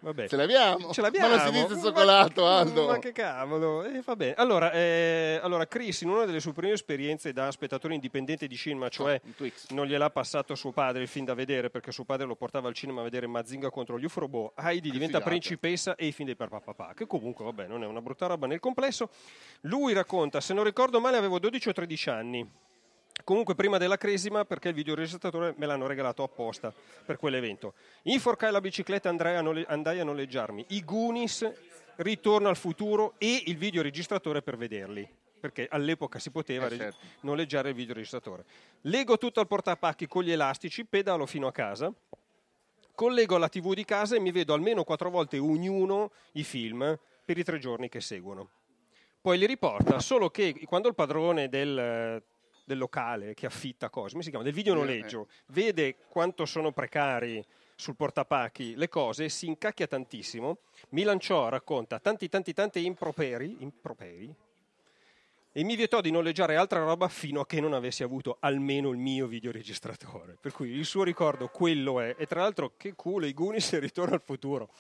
[0.03, 0.27] Vabbè.
[0.29, 0.93] Ce l'abbiamo?
[0.93, 1.37] Ce l'abbiamo.
[1.37, 2.87] Ma non si dice cioccolato, Ma- Aldo.
[2.89, 3.85] Ma che cavolo.
[3.85, 4.35] Eh, va bene.
[4.35, 8.89] Allora, eh, allora, Chris, in una delle sue prime esperienze da spettatore indipendente di cinema,
[8.89, 9.69] cioè Un Twix.
[9.71, 12.75] non gliel'ha passato suo padre il film da vedere perché suo padre lo portava al
[12.75, 15.29] cinema a vedere Mazinga contro gli Ufrobo, Heidi diventa figata.
[15.31, 18.59] principessa e i film dei papà che comunque vabbè non è una brutta roba nel
[18.61, 19.09] complesso.
[19.63, 22.51] Lui racconta, se non ricordo male avevo 12 o 13 anni.
[23.25, 26.73] Comunque prima della cresima perché il videoregistratore me l'hanno regalato apposta
[27.05, 27.75] per quell'evento.
[28.03, 30.67] Inforcai la bicicletta andai a, nole- andai a noleggiarmi.
[30.69, 35.07] I Goonies, Ritorno al futuro e il videoregistratore per vederli.
[35.39, 36.99] Perché all'epoca si poteva Eh, certo.
[37.21, 38.45] noleggiare il videoregistratore.
[38.83, 41.93] Lego tutto al portapacchi con gli elastici, pedalo fino a casa,
[42.95, 47.39] collego alla TV di casa e mi vedo almeno quattro volte ognuno i film per
[47.39, 48.51] i tre giorni che seguono.
[49.21, 52.23] Poi li riporta, solo che quando il padrone del,
[52.65, 57.45] del locale che affitta cose, come si chiama, del videonoleggio, vede quanto sono precari
[57.75, 60.59] sul portapacchi le cose, si incacchia tantissimo,
[60.91, 64.35] mi lanciò, racconta, tanti tanti tanti improperi, improperi
[65.55, 68.97] e mi vietò di noleggiare altra roba fino a che non avessi avuto almeno il
[68.97, 70.39] mio videoregistratore.
[70.41, 72.17] Per cui il suo ricordo quello è.
[72.19, 74.71] E tra l'altro che culo i Goonies e Ritorno al futuro.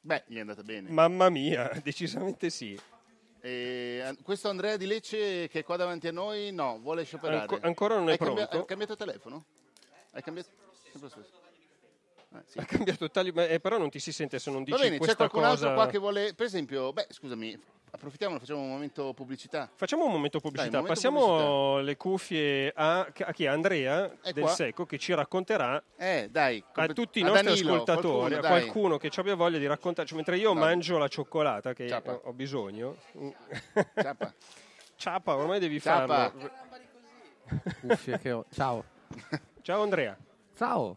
[0.00, 0.88] Beh, gli è andata bene.
[0.88, 2.78] Mamma mia, decisamente sì.
[3.42, 7.40] E, questo Andrea di Lecce che è qua davanti a noi, no, vuole scioperare.
[7.40, 8.58] Anco- ancora non è Hai cambia- pronto?
[8.58, 9.44] hai cambiato telefono?
[10.12, 10.48] Hai cambiato?
[10.90, 11.39] Sempre lo stesso.
[12.32, 12.58] Eh, sì.
[12.60, 14.98] Ha cambiato tali, ma- eh, però non ti si sente se non dici Va bene,
[14.98, 15.50] c'è qualcun cosa.
[15.52, 17.58] altro qua che vuole, per esempio, beh, scusami,
[17.90, 19.68] approfittiamo, facciamo un momento pubblicità.
[19.74, 20.70] Facciamo un momento pubblicità.
[20.70, 23.46] Dai, un momento Passiamo le cuffie a, a chi?
[23.48, 24.52] A Andrea È del qua.
[24.52, 28.96] Secco che ci racconterà Eh, dai, a tutti i nostri Danilo, ascoltatori, qualcuno, a qualcuno
[28.98, 30.62] che ci abbia voglia di raccontarci, mentre io Dai.
[30.62, 32.12] mangio la cioccolata che Ciapa.
[32.12, 32.94] ho, ho bisogno.
[33.94, 34.32] Ciapa.
[34.94, 36.30] Ciapa, ormai devi Ciapa.
[36.30, 36.50] farlo.
[37.80, 38.44] Cuffie che ho.
[38.52, 38.84] Ciao.
[39.62, 40.16] Ciao Andrea.
[40.56, 40.94] Ciao.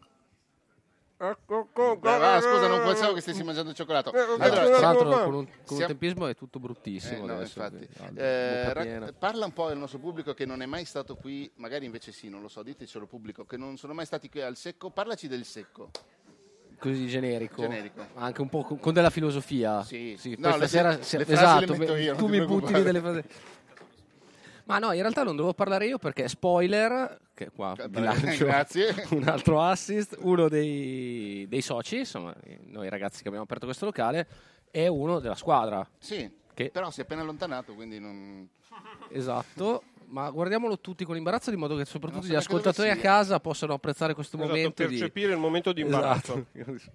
[2.00, 4.10] Va, scusa, non pensavo che stessi mangiando il cioccolato.
[4.12, 7.58] Eh, Tra Allora, l'altro con un, con un tempismo è tutto Eh, bruttissimo no, adesso.
[7.62, 7.88] infatti.
[8.02, 9.12] Aldo, Eh, piena.
[9.12, 12.28] parla un po' del nostro pubblico che non è mai stato qui, magari invece sì,
[12.28, 14.90] non lo so, ditecelo pubblico, che non sono mai stati qui al secco.
[14.90, 15.90] Parlaci del secco.
[16.78, 17.62] Così generico.
[17.62, 18.04] Generico.
[18.14, 19.82] Anche un po' con, con della filosofia.
[19.84, 20.18] Sì.
[20.20, 22.44] poi No, le- stasera le se- frasi le esatto, metto beh, io, non tu mi
[22.44, 23.22] butti delle frasi.
[24.66, 29.06] Ma no, in realtà non dovevo parlare io perché spoiler, che qua Eh, lancio Grazie.
[29.10, 32.34] un altro assist, uno dei, dei soci, insomma,
[32.68, 34.26] noi ragazzi che abbiamo aperto questo locale,
[34.70, 35.86] è uno della squadra.
[35.98, 38.48] Sì, Che- però si è appena allontanato, quindi non...
[39.10, 43.74] Esatto, ma guardiamolo tutti con imbarazzo di modo che soprattutto gli ascoltatori a casa possano
[43.74, 44.88] apprezzare questo Esatto, momento di...
[44.96, 46.46] percepire il momento di imbarazzo.
[46.52, 46.90] Esatto.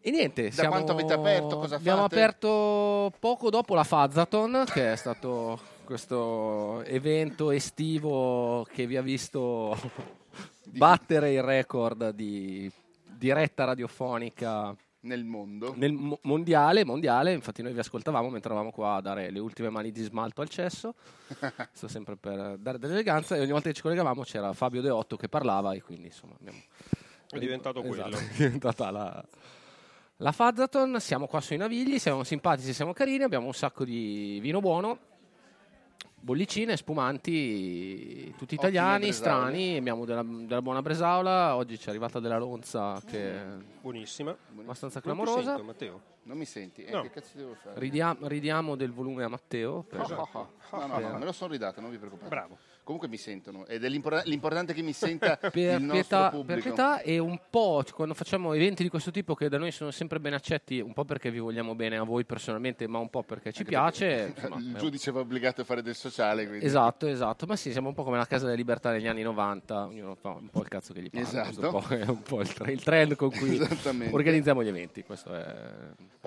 [0.00, 0.70] E niente, Da siamo...
[0.70, 1.58] quanto avete aperto?
[1.58, 2.14] Cosa abbiamo fate?
[2.14, 9.74] aperto poco dopo la Fazzaton, che è stato questo evento estivo che vi ha visto
[10.68, 12.70] battere il record di
[13.02, 15.72] diretta radiofonica nel mondo.
[15.78, 19.70] nel mo- mondiale, mondiale, infatti noi vi ascoltavamo mentre eravamo qua a dare le ultime
[19.70, 20.94] mani di smalto al cesso,
[21.72, 23.36] sto sempre per dare dell'eleganza.
[23.36, 26.34] E ogni volta che ci collegavamo c'era Fabio De Otto che parlava e quindi insomma
[26.38, 26.58] abbiamo...
[27.30, 28.16] È diventato Esatto, quello.
[28.28, 29.24] è diventata la,
[30.16, 34.60] la Fazzaton, siamo qua sui Navigli, siamo simpatici, siamo carini, abbiamo un sacco di vino
[34.60, 35.16] buono,
[36.20, 42.38] bollicine, spumanti, tutti italiani, strani, abbiamo della, della buona bresaola, oggi ci è arrivata della
[42.38, 43.44] lonza che è
[43.80, 44.36] Buonissima.
[44.58, 45.48] abbastanza Non ti clamorosa.
[45.50, 46.00] sento, Matteo.
[46.24, 46.84] Non mi senti?
[46.84, 47.02] Eh, No.
[47.02, 47.78] Che cazzo devo fare?
[47.80, 49.82] Ridiamo, ridiamo del volume a Matteo.
[49.82, 52.28] per- No, no, no, me lo sono ridato, non vi preoccupate.
[52.28, 52.58] Bravo.
[52.88, 56.46] Comunque mi sentono ed è l'impor- l'importante che mi senta Per il nostro pietà, pubblico.
[56.46, 59.90] per pietà e un po' quando facciamo eventi di questo tipo che da noi sono
[59.90, 63.24] sempre ben accetti, un po' perché vi vogliamo bene a voi personalmente, ma un po'
[63.24, 64.06] perché ci Anche piace.
[64.32, 66.46] perché insomma, il giudice va obbligato a fare del sociale.
[66.46, 66.64] Quindi.
[66.64, 69.84] Esatto, esatto, ma sì, siamo un po' come la Casa della Libertà negli anni 90,
[69.84, 71.24] ognuno fa un po' il cazzo che gli pare.
[71.24, 71.68] Esatto.
[71.68, 73.60] Po' è un po' il, tre- il trend con cui
[74.10, 75.54] organizziamo gli eventi, questo è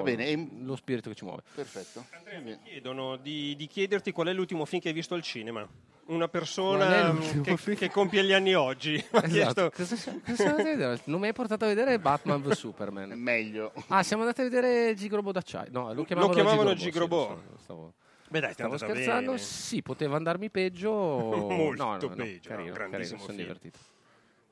[0.04, 1.42] bene, lo spirito che ci muove.
[1.56, 2.06] Perfetto.
[2.12, 2.60] Va bene.
[2.66, 5.68] Chiedono di, di chiederti qual è l'ultimo film che hai visto al cinema.
[6.12, 8.96] Una persona che, che compie gli anni oggi.
[9.24, 9.70] Esatto.
[9.70, 11.00] chiesto- Cosa- cosa andate a vedere?
[11.06, 13.10] Non mi hai portato a vedere Batman vs È Superman.
[13.12, 13.72] meglio.
[13.88, 15.70] Ah, siamo andati a vedere Gigrobo d'acciaio.
[15.72, 17.18] No, lo chiamavano, chiamavano Gigrobo.
[17.22, 17.42] Gigrobo.
[17.42, 17.94] sì, lo stavo,
[18.30, 19.26] Beh, dai, stavo scherzando.
[19.32, 19.38] bene.
[19.38, 20.92] Sì, poteva andarmi peggio.
[21.48, 23.42] Molto no, no, no, peggio, Carino, no, carino, grandissimo sono film.
[23.42, 23.80] divertito.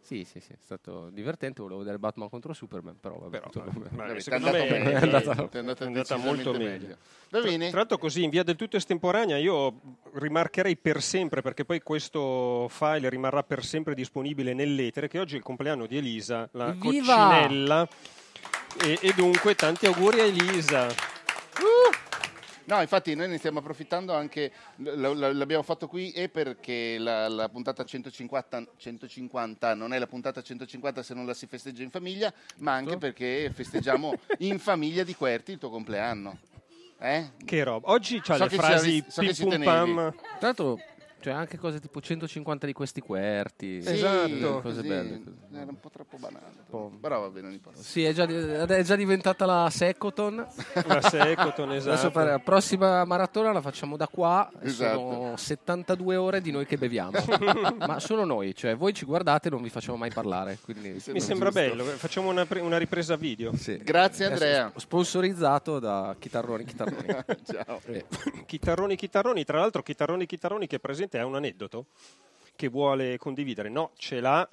[0.10, 1.62] Sì, sì, sì, è stato divertente.
[1.62, 3.42] Volevo vedere Batman contro Superman, però vabbè.
[3.42, 6.98] Però, vabbè, è è andata- ti è andata è andata decisamente molto meglio.
[7.30, 7.70] Bene.
[7.70, 12.66] Tra l'altro così in via del tutto estemporanea io rimarcherei per sempre perché poi questo
[12.70, 17.14] file rimarrà per sempre disponibile nell'etere che oggi è il compleanno di Elisa, la Evviva!
[17.14, 17.88] coccinella
[18.84, 20.88] e, e dunque tanti auguri a Elisa.
[22.70, 27.28] No, infatti noi ne stiamo approfittando anche, l- l- l'abbiamo fatto qui e perché la,
[27.28, 31.90] la puntata 150, 150 non è la puntata 150 se non la si festeggia in
[31.90, 36.38] famiglia, ma anche perché festeggiamo in famiglia di Querti il tuo compleanno.
[37.00, 37.32] Eh?
[37.44, 37.90] Che roba.
[37.90, 40.12] Oggi c'ha So le ci frasi avevi- so pim ci pum pam.
[40.14, 40.80] Tra l'altro,
[41.22, 43.82] cioè anche cose tipo 150 di questi querti.
[43.82, 44.62] Sì, Esatto.
[44.62, 45.22] Cose così, belle.
[45.54, 46.46] Era un po' troppo banale.
[46.70, 46.92] po'.
[47.00, 47.82] Però va bene, non importa.
[47.82, 50.36] Sì, è già, è già diventata la Secoton.
[50.86, 52.12] La Secoton, Adesso esatto.
[52.12, 54.50] fare la prossima maratona la facciamo da qua.
[54.62, 54.98] Esatto.
[54.98, 57.12] Sono 72 ore di noi che beviamo.
[57.86, 60.58] Ma solo noi, cioè voi ci guardate e non vi facciamo mai parlare.
[60.64, 61.02] Quindi...
[61.08, 63.56] Mi sembra bello, facciamo una, pre- una ripresa video.
[63.56, 63.78] Sì.
[63.78, 64.72] Grazie Adesso Andrea.
[64.76, 67.06] Sponsorizzato da Chitarroni Chitarroni.
[67.44, 67.82] Ciao.
[67.88, 68.06] Eh,
[68.46, 71.88] Chitarroni, chitarroni, tra l'altro Chitarroni, chitarroni che è presente ha un aneddoto
[72.56, 73.70] che vuole condividere.
[73.70, 74.48] No, ce l'ha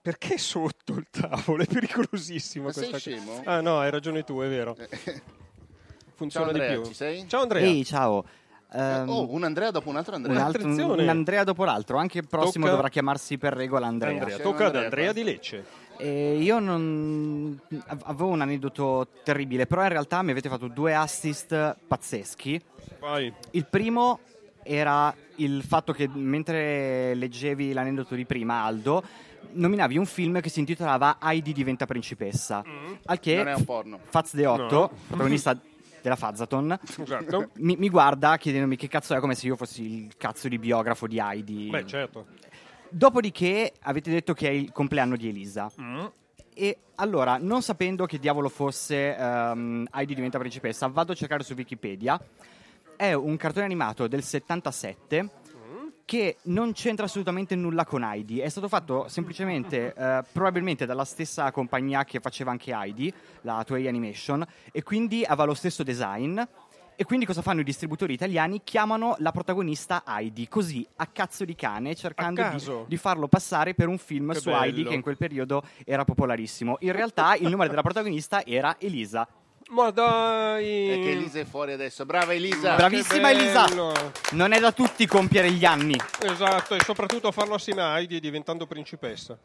[0.00, 3.42] perché è sotto il tavolo, è pericolosissimo Ma sei scemo?
[3.44, 4.76] Ah no, hai ragione tu, è vero.
[6.14, 6.88] Funziona Ciao Andrea, di più.
[6.88, 7.28] ci sei?
[7.28, 7.62] Ciao Andrea.
[7.66, 8.24] Ehi, ciao.
[8.24, 10.44] Eh, Ehm, oh, un Andrea dopo un altro un, Andrea.
[10.44, 11.02] altro- un- attenzione.
[11.02, 14.12] un Andrea dopo l'altro, anche il prossimo Tocca- dovrà chiamarsi per regola Andrea.
[14.12, 15.64] Andrea, tocca ad Andrea di Lecce.
[15.96, 20.94] E io non av- avevo un aneddoto terribile, però in realtà mi avete fatto due
[20.94, 22.60] assist pazzeschi.
[23.00, 23.32] Vai.
[23.52, 24.20] Il primo
[24.62, 29.02] era il fatto che mentre leggevi l'aneddoto di prima, Aldo,
[29.52, 32.62] nominavi un film che si intitolava Heidi diventa principessa.
[33.06, 33.98] Al che Non è un porno.
[34.08, 34.90] Faz De Otto, No.
[35.08, 35.58] protagonista
[36.00, 37.50] della Fazzaton, Esatto.
[37.54, 41.06] mi, mi guarda chiedendomi che cazzo è, come se io fossi il cazzo di biografo
[41.06, 41.68] di Heidi.
[41.70, 42.26] Beh, certo.
[42.90, 45.70] Dopodiché avete detto che è il compleanno di Elisa.
[46.54, 51.54] E allora, non sapendo che diavolo fosse ehm, Heidi diventa principessa, vado a cercare su
[51.54, 52.20] Wikipedia.
[52.98, 55.30] È un cartone animato del 77
[56.04, 58.40] che non c'entra assolutamente nulla con Heidi.
[58.40, 63.86] È stato fatto semplicemente, eh, probabilmente dalla stessa compagnia che faceva anche Heidi, la Toei
[63.86, 66.40] Animation, e quindi aveva lo stesso design.
[66.96, 68.62] E quindi cosa fanno i distributori italiani?
[68.64, 73.86] Chiamano la protagonista Heidi, così a cazzo di cane, cercando di, di farlo passare per
[73.86, 74.88] un film Che su Heidi bello.
[74.88, 76.78] che in quel periodo era popolarissimo.
[76.80, 79.28] In realtà il nome della protagonista era Elisa.
[79.68, 80.88] Ma dai.
[80.88, 82.06] È che Elisa è fuori adesso.
[82.06, 82.76] Brava Elisa.
[82.76, 83.66] Bravissima Elisa!
[84.32, 85.98] Non è da tutti compiere gli anni.
[86.20, 89.38] Esatto, e soprattutto farlo assieme a Heidi diventando principessa.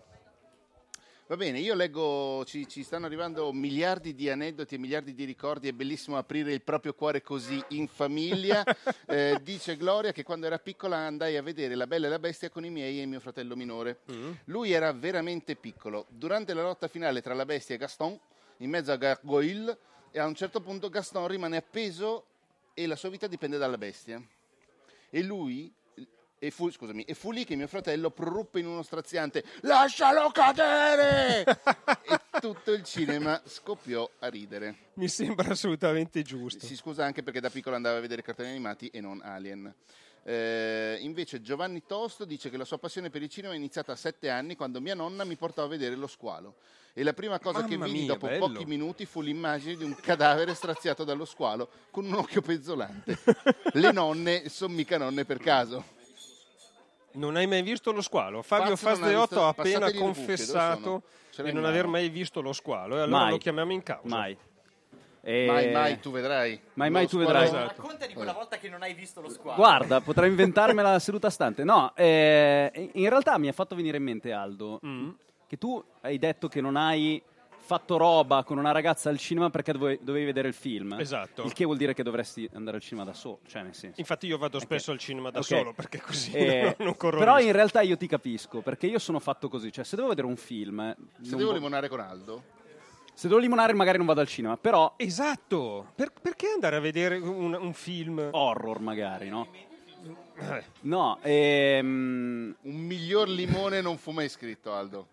[1.26, 5.70] Va bene, io leggo, ci, ci stanno arrivando miliardi di aneddoti e miliardi di ricordi,
[5.70, 8.64] è bellissimo aprire il proprio cuore così in famiglia.
[9.06, 12.50] Eh, dice Gloria che quando era piccola andai a vedere La Bella e la Bestia
[12.50, 14.00] con i miei e mio fratello minore.
[14.46, 16.06] Lui era veramente piccolo.
[16.10, 18.18] Durante la lotta finale tra la bestia e Gaston,
[18.58, 19.78] in mezzo a Gargoyle,
[20.16, 22.26] e a un certo punto Gaston rimane appeso
[22.76, 24.22] e la sua vita dipende dalla bestia.
[25.10, 25.74] E lui,
[26.38, 31.44] e fu, scusami, e fu lì che mio fratello proruppe in uno straziante Lascialo cadere!
[32.06, 34.92] e tutto il cinema scoppiò a ridere.
[34.94, 36.64] Mi sembra assolutamente giusto.
[36.64, 39.74] Si scusa anche perché da piccolo andava a vedere cartoni animati e non Alien.
[40.26, 43.96] Eh, invece Giovanni Tosto dice che la sua passione per il cinema è iniziata a
[43.96, 46.56] sette anni quando mia nonna mi portò a vedere lo squalo.
[46.94, 48.48] E la prima cosa che Mamma vidi mia, dopo bello.
[48.48, 53.18] pochi minuti fu l'immagine di un cadavere straziato dallo squalo con un occhio pezzolante.
[53.74, 55.84] Le nonne sono mica nonne per caso.
[57.14, 58.42] Non hai mai visto lo squalo?
[58.42, 61.04] Fabio non ha appena buche, confessato
[61.38, 63.32] di non aver mai visto lo squalo e allora Mai.
[63.32, 64.08] lo chiamiamo in causa.
[64.08, 64.38] Mai.
[65.26, 66.60] E- Mai, mai, tu vedrai.
[66.74, 67.46] Mai, mai, tu vedrai.
[67.46, 67.82] Esatto.
[67.82, 69.56] Racconta di quella volta che non hai visto lo squalo.
[69.58, 71.64] Guarda, potrei inventarmela seduta stante.
[71.64, 75.10] No, eh, in realtà mi ha fatto venire in mente, Aldo, Mm.
[75.48, 77.22] che tu hai detto che non hai
[77.66, 80.98] fatto roba con una ragazza al cinema perché dove- dovevi vedere il film.
[81.00, 81.44] Esatto.
[81.44, 84.02] Il che vuol dire che dovresti andare al cinema da solo, cioè nel senso.
[84.02, 85.46] Infatti io vado spesso al cinema da Ok.
[85.46, 89.20] solo perché così Eh, non corro però in realtà io ti capisco, perché io sono
[89.20, 92.44] fatto così, cioè se devo vedere un film, Se non devo vo- limonare con Aldo,
[93.14, 97.18] se devo limonare magari non vado al cinema, però Esatto, Per- perché andare a vedere
[97.18, 98.30] un, un film?
[98.32, 99.48] horror magari, no?
[100.82, 105.08] No, ehm, un miglior limone non fu mai scritto, Aldo.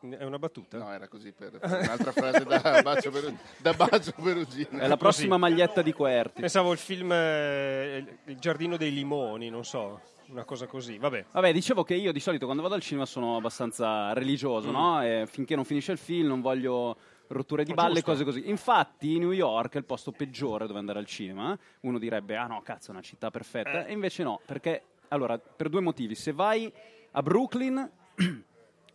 [0.00, 0.78] è una battuta?
[0.78, 4.78] No, era così per, per un'altra frase da Bacio, Peru- da Bacio Perugino.
[4.78, 6.40] è la prossima maglietta di Querti.
[6.40, 10.98] Pensavo il film eh, Il giardino dei limoni, non so, una cosa così.
[10.98, 11.26] Vabbè.
[11.32, 14.72] Vabbè, dicevo che io di solito quando vado al cinema sono abbastanza religioso, Mm.
[14.72, 15.02] no?
[15.02, 16.96] E finché non finisce il film non voglio
[17.28, 18.48] rotture di balle, cose così.
[18.48, 21.56] Infatti New York è il posto peggiore dove andare al cinema.
[21.80, 23.86] Uno direbbe, ah no, cazzo, è una città perfetta.
[23.86, 23.90] Eh.
[23.90, 26.14] E invece no, perché, allora, per due motivi.
[26.14, 26.72] Se vai
[27.12, 27.90] a Brooklyn...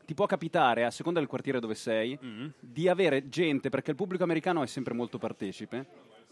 [0.05, 2.45] Ti può capitare, a seconda del quartiere dove sei, Mm.
[2.59, 5.83] di avere gente, perché il pubblico americano è sempre molto partecipe,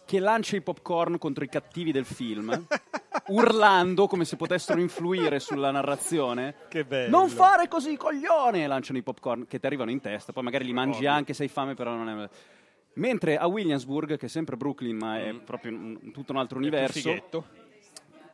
[0.06, 2.66] che lancia i popcorn contro i cattivi del film,
[3.28, 6.56] urlando come se potessero influire sulla narrazione.
[6.70, 7.18] Che bello.
[7.18, 8.68] Non fare così, coglione!
[8.68, 11.50] Lanciano i popcorn che ti arrivano in testa, poi magari li mangi anche se hai
[11.50, 12.30] fame, però non è.
[12.96, 16.62] Mentre a Williamsburg, che è sempre Brooklyn, ma è proprio un- tutto un altro Mm.
[16.62, 17.24] Universo,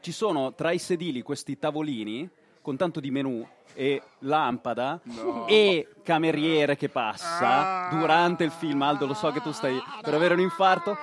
[0.01, 2.27] ci sono tra i sedili questi tavolini
[2.61, 4.99] con tanto di menù e lampada
[5.47, 8.81] e cameriere che passa durante il film.
[8.81, 10.97] Aldo, lo so che tu stai per avere un infarto.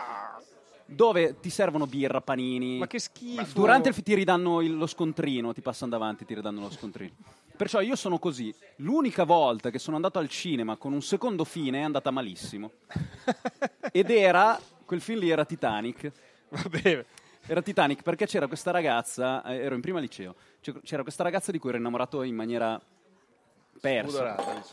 [0.88, 2.78] Dove ti servono birra, panini.
[2.78, 3.58] Ma che schifo.
[3.58, 6.70] Durante il film ti ridanno il- lo scontrino, ti passano davanti e ti ridanno lo
[6.70, 7.12] scontrino.
[7.56, 8.54] Perciò io sono così.
[8.76, 12.70] L'unica volta che sono andato al cinema con un secondo fine è andata malissimo.
[13.90, 16.12] Ed era, quel film lì era Titanic.
[16.50, 17.04] Vabbè.
[17.48, 20.34] Era Titanic perché c'era questa ragazza, eh, ero in prima liceo,
[20.82, 22.80] c'era questa ragazza di cui ero innamorato in maniera
[23.80, 24.08] persa.
[24.36, 24.64] Spudorata.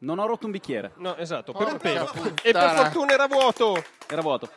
[0.00, 1.50] Non ho rotto un bicchiere, No, esatto.
[1.52, 3.82] Porca Per, per- e per fortuna era vuoto.
[4.08, 4.48] era vuoto.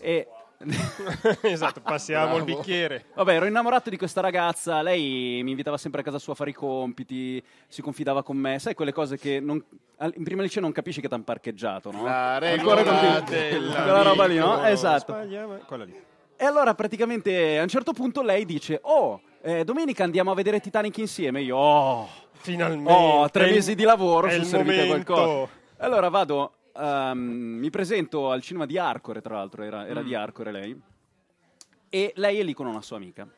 [0.00, 0.26] E
[1.42, 2.44] esatto, passiamo Bravo.
[2.44, 3.06] bicchiere.
[3.14, 6.50] Vabbè, ero innamorato di questa ragazza, lei mi invitava sempre a casa sua a fare
[6.50, 9.62] i compiti, si confidava con me, sai quelle cose che non-
[10.14, 12.04] in prima liceo non capisci che t'han parcheggiato, no?
[12.04, 12.82] La Ancora regola
[13.22, 13.22] della
[13.82, 14.62] quella roba lì, no?
[14.66, 15.14] Esatto.
[15.66, 15.98] Quella lì.
[16.36, 20.60] E allora praticamente a un certo punto lei dice, oh, eh, domenica andiamo a vedere
[20.60, 21.40] Titanic insieme.
[21.42, 22.90] Io, oh, Finalmente.
[22.92, 25.12] ho tre il- mesi di lavoro, è sono il servito a momento.
[25.14, 25.50] qualcosa.
[25.78, 29.88] Allora vado, ehm, mi presento al cinema di Arcore, tra l'altro, era, Mm.
[29.88, 30.80] era di Arcore lei.
[31.88, 33.28] E lei è lì con una sua amica.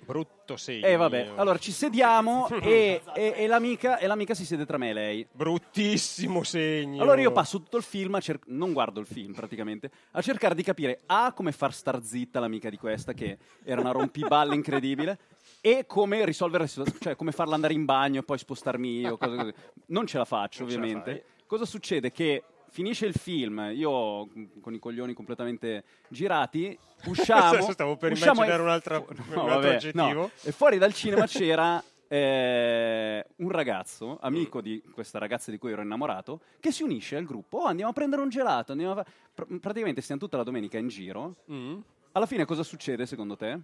[0.00, 0.86] Brutto segno.
[0.86, 4.90] E vabbè, allora ci sediamo e, e- e l'amica, e l'amica si siede tra me
[4.90, 5.26] e lei.
[5.30, 7.02] Bruttissimo segno.
[7.02, 10.54] Allora io passo tutto il film, a cer- non guardo il film praticamente, a cercare
[10.54, 15.18] di capire A, come far star zitta l'amica di questa, che era una rompiballe incredibile,
[15.60, 19.18] e come risolvere la situazione, cioè come farla andare in bagno e poi spostarmi io,
[19.18, 19.52] cose così.
[19.86, 21.24] Non ce la faccio Non ovviamente.
[21.46, 22.10] Cosa succede?
[22.12, 24.28] Che finisce il film, io
[24.60, 26.76] con i coglioni completamente girati,
[27.06, 27.70] usciamo...
[27.70, 30.02] Stavo per usciamo e- immaginare un'altra- fu- un altro aggettivo.
[30.12, 30.30] no.
[30.42, 35.82] E fuori dal cinema c'era eh, un ragazzo, amico di questa ragazza di cui ero
[35.82, 37.58] innamorato, che si unisce al gruppo.
[37.58, 38.74] Oh, andiamo a prendere un gelato.
[38.74, 39.04] fa-"
[39.34, 41.36] Pr- praticamente stiamo tutta la domenica in giro.
[41.52, 41.78] Mm.
[42.12, 43.58] Alla fine cosa succede secondo te?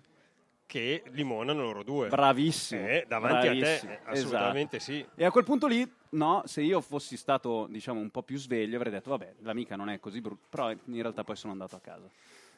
[0.66, 2.08] Che limonano loro due.
[2.08, 2.86] Bravissimo.
[2.88, 4.92] Eh, davanti bravissimo, a te, eh, assolutamente esatto.
[4.92, 5.06] sì.
[5.14, 8.76] E a quel punto lì, no, se io fossi stato, diciamo, un po' più sveglio,
[8.76, 11.80] avrei detto, vabbè, l'amica non è così brutta, però in realtà poi sono andato a
[11.80, 12.08] casa.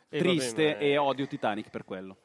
[0.09, 2.17] E Triste ma- e odio Titanic per quello.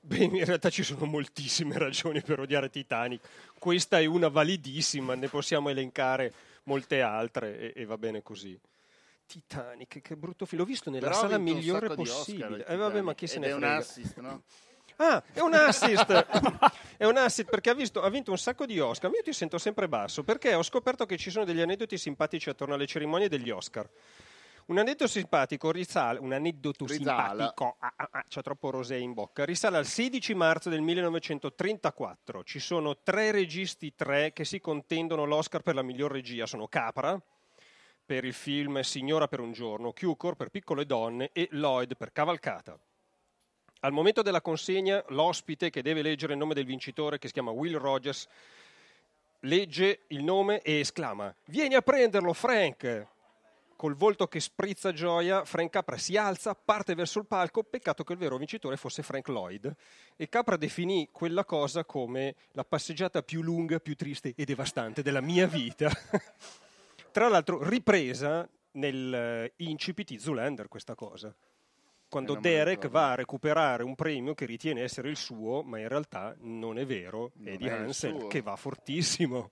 [0.00, 3.22] Beh, in realtà ci sono moltissime ragioni per odiare Titanic.
[3.58, 6.32] Questa è una validissima, ne possiamo elencare
[6.64, 8.58] molte altre e, e va bene così.
[9.24, 10.60] Titanic, che brutto film.
[10.62, 12.56] L'ho visto nella Però sala migliore Oscar, possibile.
[12.56, 13.76] il Eh, vabbè, ma chi se ne è un frega.
[13.76, 14.42] assist, no?
[15.02, 16.10] Ah, è un assist!
[16.96, 19.10] è un assist perché ha, visto- ha vinto un sacco di Oscar.
[19.10, 22.48] Ma io ti sento sempre basso perché ho scoperto che ci sono degli aneddoti simpatici
[22.48, 23.88] attorno alle cerimonie degli Oscar.
[24.64, 27.30] Un aneddoto simpatico risale, un aneddoto Risala.
[27.30, 32.44] simpatico, ah, ah, ah, c'ha troppo rosé in bocca, risale al 16 marzo del 1934.
[32.44, 36.46] Ci sono tre registi, tre, che si contendono l'Oscar per la miglior regia.
[36.46, 37.20] Sono Capra,
[38.06, 42.78] per il film Signora per un giorno, Cukor per Piccole donne e Lloyd per Cavalcata.
[43.84, 47.50] Al momento della consegna, l'ospite che deve leggere il nome del vincitore, che si chiama
[47.50, 48.28] Will Rogers,
[49.40, 53.08] legge il nome e esclama: Vieni a prenderlo, Frank!
[53.74, 57.64] Col volto che sprizza gioia, Frank Capra si alza, parte verso il palco.
[57.64, 59.74] Peccato che il vero vincitore fosse Frank Lloyd.
[60.14, 65.20] E Capra definì quella cosa come la passeggiata più lunga, più triste e devastante della
[65.20, 65.90] mia vita.
[67.10, 71.34] Tra l'altro, ripresa nel eh, incipit di Zoolander questa cosa.
[72.12, 76.36] Quando Derek va a recuperare un premio che ritiene essere il suo, ma in realtà
[76.40, 79.50] non è vero, è Non di è il Hansel, che va fortissimo.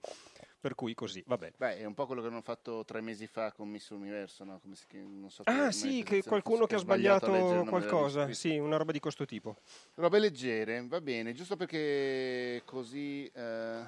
[0.61, 1.53] Per cui così, vabbè.
[1.57, 4.59] Beh, è un po' quello che hanno fatto tre mesi fa con Miss Universo, no?
[4.61, 4.85] Come si?
[4.93, 9.01] Non so Ah sì, che qualcuno che ha sbagliato sbagliato qualcosa, sì, una roba di
[9.01, 9.57] questo tipo.
[9.95, 13.25] Robe leggere, va bene, giusto perché così...
[13.35, 13.81] eh,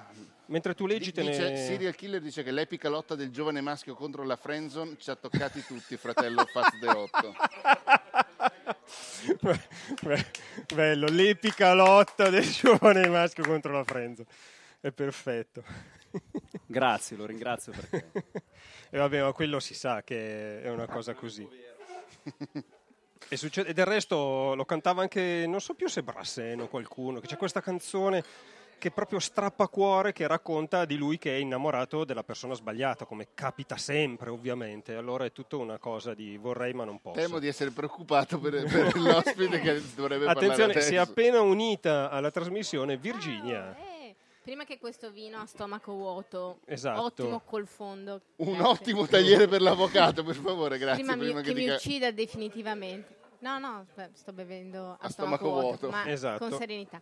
[0.47, 1.57] Mentre tu leggi te dice, ne...
[1.57, 5.63] Serial Killer dice che l'epica lotta del giovane maschio contro la friendzone ci ha toccati
[5.63, 7.35] tutti, fratello Faz de 8.
[10.73, 14.25] Bello, l'epica lotta del giovane maschio contro la Frenzo.
[14.79, 15.63] È perfetto.
[16.65, 18.11] Grazie, lo ringrazio perché...
[18.89, 21.47] E vabbè, ma quello si sa che è una cosa così.
[23.29, 27.19] E, succede- e del resto lo cantava anche, non so più se Brasseno o qualcuno,
[27.19, 28.23] che c'è questa canzone
[28.83, 33.29] che proprio strappa cuore, che racconta di lui che è innamorato della persona sbagliata, come
[33.33, 34.93] capita sempre ovviamente.
[34.95, 37.17] Allora è tutta una cosa di vorrei ma non posso.
[37.17, 42.09] Temo di essere preoccupato per, per l'ospite che dovrebbe parlare Attenzione, si è appena unita
[42.09, 43.73] alla trasmissione Virginia.
[43.77, 47.03] Eh, prima che questo vino a stomaco vuoto, Esatto.
[47.03, 48.19] ottimo col fondo.
[48.35, 48.65] Un Grazie.
[48.67, 51.03] ottimo tagliere per l'avvocato, per favore, grazie.
[51.05, 53.15] prima, mi- prima che mi dica- uccida definitivamente.
[53.39, 55.89] No, no, sto bevendo a, A stomaco, stomaco vuoto, vuoto.
[55.89, 56.47] ma Esatto.
[56.49, 57.01] con serenità.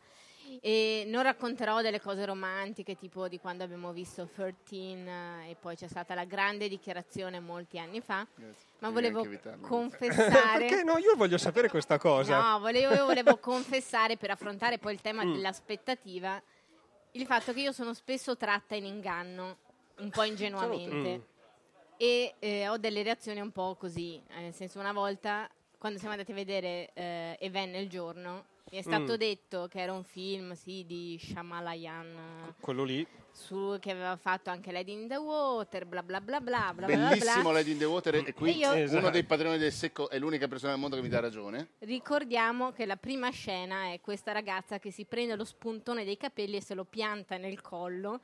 [0.61, 4.75] E non racconterò delle cose romantiche, tipo di quando abbiamo visto 13
[5.05, 8.65] eh, e poi c'è stata la grande dichiarazione molti anni fa, Grazie.
[8.79, 10.67] ma Devi volevo confessare...
[10.67, 10.97] Perché no?
[10.97, 12.51] Io voglio sapere questa cosa.
[12.51, 15.33] No, volevo, io volevo confessare per affrontare poi il tema Mm.
[15.33, 16.41] dell'aspettativa
[17.13, 19.57] il fatto che io sono spesso tratta in inganno,
[19.99, 21.21] un po' ingenuamente, Mm.
[21.97, 24.21] e eh, ho delle reazioni un po' così.
[24.29, 28.45] eh, Nel senso, una volta quando siamo andati a vedere eh, E venne il giorno,
[28.71, 29.15] mi è stato Mm.
[29.15, 33.05] detto che era un film sì, di Shamalayan Quello lì.
[33.31, 36.95] su, che aveva fatto anche Lady in the Water, bla bla bla bla bla bla
[36.95, 37.09] bla.
[37.09, 39.09] Bellissimo Lady in the Water e qui E io- uno Esatto.
[39.09, 41.71] dei padroni del secco è l'unica persona al mondo che mi dà ragione.
[41.79, 46.55] Ricordiamo che la prima scena è questa ragazza che si prende lo spuntone dei capelli
[46.57, 48.21] e se lo pianta nel collo.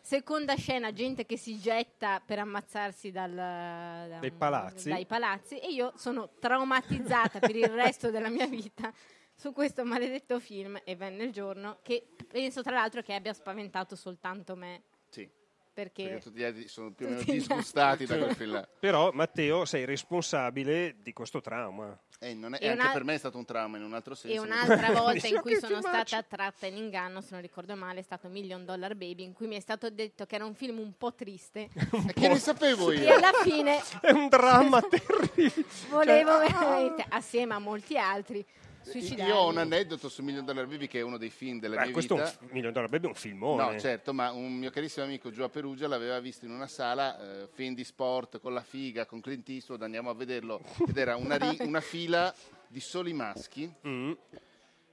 [0.00, 4.88] Seconda scena, gente che si getta per ammazzarsi dal- da- Dai palazzi.
[4.90, 5.58] dai palazzi.
[5.58, 8.92] E io sono traumatizzata per il resto della mia vita
[9.38, 13.94] su questo maledetto film E venne il giorno, che penso tra l'altro che abbia spaventato
[13.94, 14.82] soltanto me.
[15.08, 15.28] Sì,
[15.72, 18.68] Perché, perché tutti gli altri sono più o meno disgustati da quel film là.
[18.80, 21.96] Però Matteo sei responsabile di questo trauma.
[22.20, 23.94] E, non è- E e anche una- per me è stato un trauma in un
[23.94, 24.36] altro senso.
[24.36, 28.02] E un'altra volta in cui sono stata tratta in inganno, se non ricordo male, è
[28.02, 30.94] stato Million Dollar Baby, in cui mi è stato detto che era un film un
[30.98, 31.68] po' triste.
[32.08, 33.14] E che ne sapevo E io?
[33.14, 35.64] alla fine È un dramma terribile.
[35.90, 38.44] volevo Cioè, veramente, assieme a molti altri,
[38.90, 39.32] suicidarmi.
[39.32, 41.84] Io ho un aneddoto su Million Dollar Baby che è uno dei film della eh,
[41.84, 42.36] mia questo vita.
[42.40, 43.72] un Million Dollar Baby è un filmone.
[43.72, 47.42] No, certo, ma un mio carissimo amico giù a Perugia l'aveva visto in una sala,
[47.42, 51.16] eh, film di sport con la figa, con Clint Eastwood, andiamo a vederlo, ed era
[51.16, 52.34] una, ri- una fila
[52.66, 54.12] di soli maschi Mm.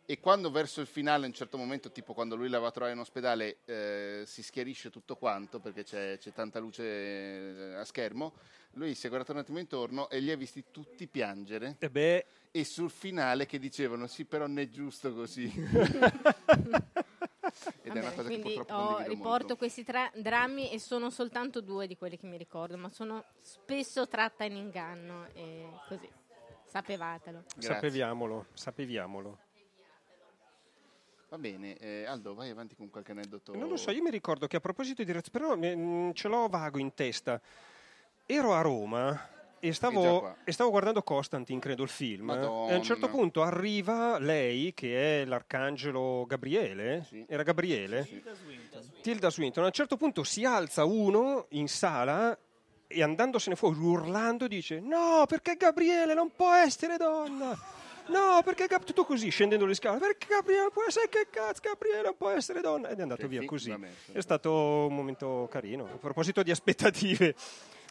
[0.08, 2.72] e quando verso il finale, a un certo momento, tipo quando lui la va a
[2.72, 7.84] trovare in ospedale, eh, si schiarisce tutto quanto perché c'è, c'è tanta luce eh, a
[7.84, 8.34] schermo,
[8.74, 12.26] lui si è guardato un attimo intorno e li ha visti tutti piangere E beh,
[12.56, 15.44] e sul finale che dicevano sì però non è giusto così.
[17.82, 19.56] Ed è una Vabbè, cosa che quindi purtroppo ho- riporto molto.
[19.58, 24.08] questi tra- drammi e sono soltanto due di quelli che mi ricordo, ma sono spesso
[24.08, 26.10] tratta in inganno e così.
[26.64, 27.44] Sapevatelo.
[27.46, 27.62] Grazie.
[27.74, 29.38] sapeviamolo, sapeviamolo.
[31.28, 33.54] Va bene, eh, Aldo, vai avanti con qualche aneddoto.
[33.54, 36.48] Non lo so, io mi ricordo che a proposito di reazioni, però mm, ce l'ho
[36.48, 37.42] vago in testa.
[38.26, 42.26] Ero a Roma e stavo, e stavo guardando Constantine, credo, il film.
[42.26, 42.72] Madonna.
[42.72, 47.06] E a un certo punto arriva lei, che è l'arcangelo Gabriele.
[47.08, 47.26] Sì.
[47.28, 48.04] Era Gabriele?
[48.06, 48.22] Sì.
[49.02, 49.64] Tilda Swinton.
[49.64, 52.38] A un certo punto si alza uno in sala
[52.88, 57.58] e andandosene fuori urlando dice no perché Gabriele non può essere donna
[58.08, 62.04] no perché Gab-" tutto così scendendo le scale perché Gabriele può essere che cazzo Gabriele
[62.04, 63.76] non può essere donna ed è andato Che via così
[64.06, 64.12] sì.
[64.12, 67.34] è stato un momento carino a proposito di aspettative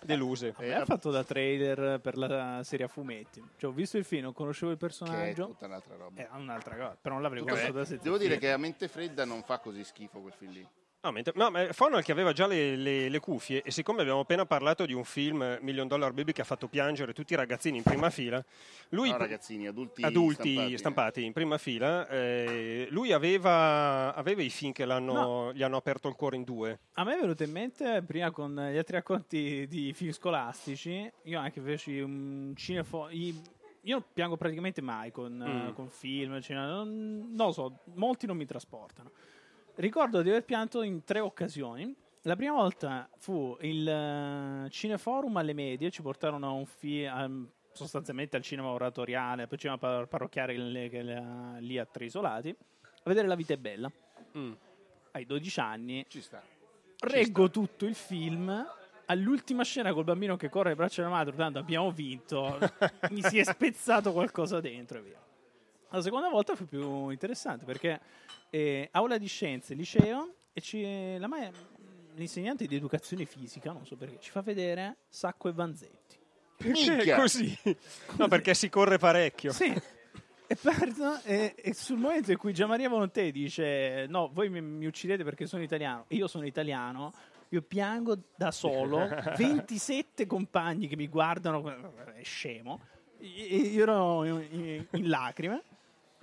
[0.05, 3.43] deluse me ha fatto da trailer per la serie a fumetti.
[3.57, 5.47] Cioè, ho visto il film, non conoscevo il Che è personaggio.
[5.47, 6.21] tutta un'altra roba.
[6.23, 8.03] È un'altra cosa, però non l'avrei guardato da sentire.
[8.03, 10.69] Devo dire che a mente fredda non fa così schifo quel film lì.
[11.05, 14.21] No, mentre- no, ma Fonal che aveva già le, le- le cuffie e siccome abbiamo
[14.21, 17.37] appena parlato di un film eh, Million Dollar Baby che ha fatto piangere tutti i
[17.37, 18.43] ragazzini in prima fila,
[18.89, 20.79] lui No, ragazzini, adulti, adulti stampati.
[20.79, 26.09] stampati, in prima fila, eh, lui aveva, aveva i film che l'hanno- gli hanno aperto
[26.09, 26.79] il cuore in due.
[26.95, 31.39] A me è venuto in mente, prima con gli altri racconti di film scolastici, io
[31.39, 33.09] anche feci un cinefo...
[33.11, 33.53] i-
[33.87, 35.75] Io piango praticamente mai con, Mm.
[35.75, 39.11] con film, cinema, non, non lo so, molti non mi trasportano.
[39.77, 41.93] Ricordo di aver pianto in tre occasioni.
[42.22, 48.37] La prima volta fu il eh, Cineforum alle medie, ci portarono a un film, sostanzialmente
[48.37, 53.53] al cinema oratoriale, al cinema par- era lì a Tre Isolati, a vedere La vita
[53.53, 53.91] è bella.
[54.39, 54.53] Mm.
[55.11, 56.43] Ai 12 anni Ci sta.
[57.01, 58.66] reggo tutto il film.
[59.07, 62.59] All'ultima scena col bambino che corre le braccia della madre, tanto abbiamo vinto,
[63.11, 65.24] mi si è spezzato qualcosa dentro e via.
[65.95, 68.01] La seconda volta fu più interessante perché
[68.51, 71.51] eh, aula di scienze, liceo, e ci, la ma-
[72.15, 76.17] l'insegnante di educazione fisica, non so perché, ci fa vedere Sacco e Vanzetti.
[76.57, 77.17] Perché Minchia!
[77.17, 77.59] così?
[78.17, 79.53] No, perché si corre parecchio.
[79.53, 79.73] Sì.
[80.47, 84.87] E, parto- e- e sul momento in cui Gianmaria Volontè dice no, voi mi, mi
[84.87, 87.13] uccidete perché sono italiano, e io sono italiano,
[87.49, 92.81] io piango da solo, 27 compagni che mi guardano, è scemo,
[93.19, 95.63] io ero in, in- in lacrime.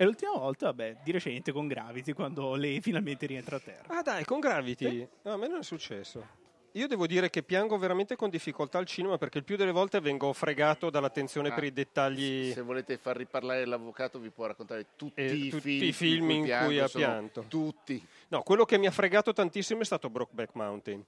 [0.02, 3.98] E l'ultima volta, vabbè, di recente con Gravity, quando lei finalmente rientra a terra.
[3.98, 5.06] Ah dai, con Gravity.
[5.22, 6.26] No, a me non è successo.
[6.72, 10.00] Io devo dire che piango veramente con difficoltà al cinema perché il più delle volte
[10.00, 12.50] vengo fregato dall'attenzione Ah, per i dettagli.
[12.50, 16.30] Se volete far riparlare l'avvocato vi può raccontare tutti, Eh, i, tutti film i film
[16.30, 17.44] in cui piango, ha sono pianto.
[17.46, 18.04] Tutti.
[18.28, 21.04] No, quello che mi ha fregato tantissimo è stato Brokeback Mountain.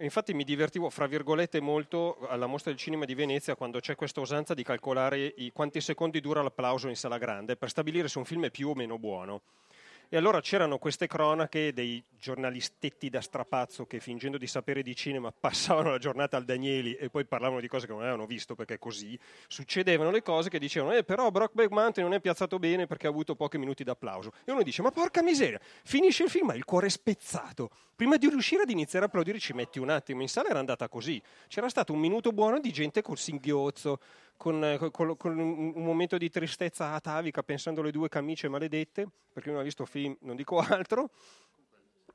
[0.00, 4.20] Infatti mi divertivo, fra virgolette, molto alla mostra del cinema di Venezia quando c'è questa
[4.20, 8.24] usanza di calcolare i, quanti secondi dura l'applauso in sala grande per stabilire se un
[8.24, 9.40] film è più o meno buono.
[10.10, 15.30] E allora c'erano queste cronache dei giornalistetti da strapazzo che fingendo di sapere di cinema
[15.38, 18.78] passavano la giornata al Danieli e poi parlavano di cose che non avevano visto perché
[18.78, 19.18] così.
[19.48, 23.10] Succedevano le cose che dicevano eh però Brockback Mountain non è piazzato bene perché ha
[23.10, 24.32] avuto pochi minuti d'applauso.
[24.46, 27.68] E uno dice ma porca miseria finisce il film ha il cuore spezzato.
[27.94, 30.22] Prima di riuscire ad iniziare a applaudire ci metti un attimo.
[30.22, 31.20] In sala era andata così.
[31.48, 33.98] C'era stato un minuto buono di gente col singhiozzo
[34.38, 39.50] con, eh, con- con un, momento di tristezza atavica pensando alle due camicie maledette perché
[39.50, 41.10] non ha visto film non dico altro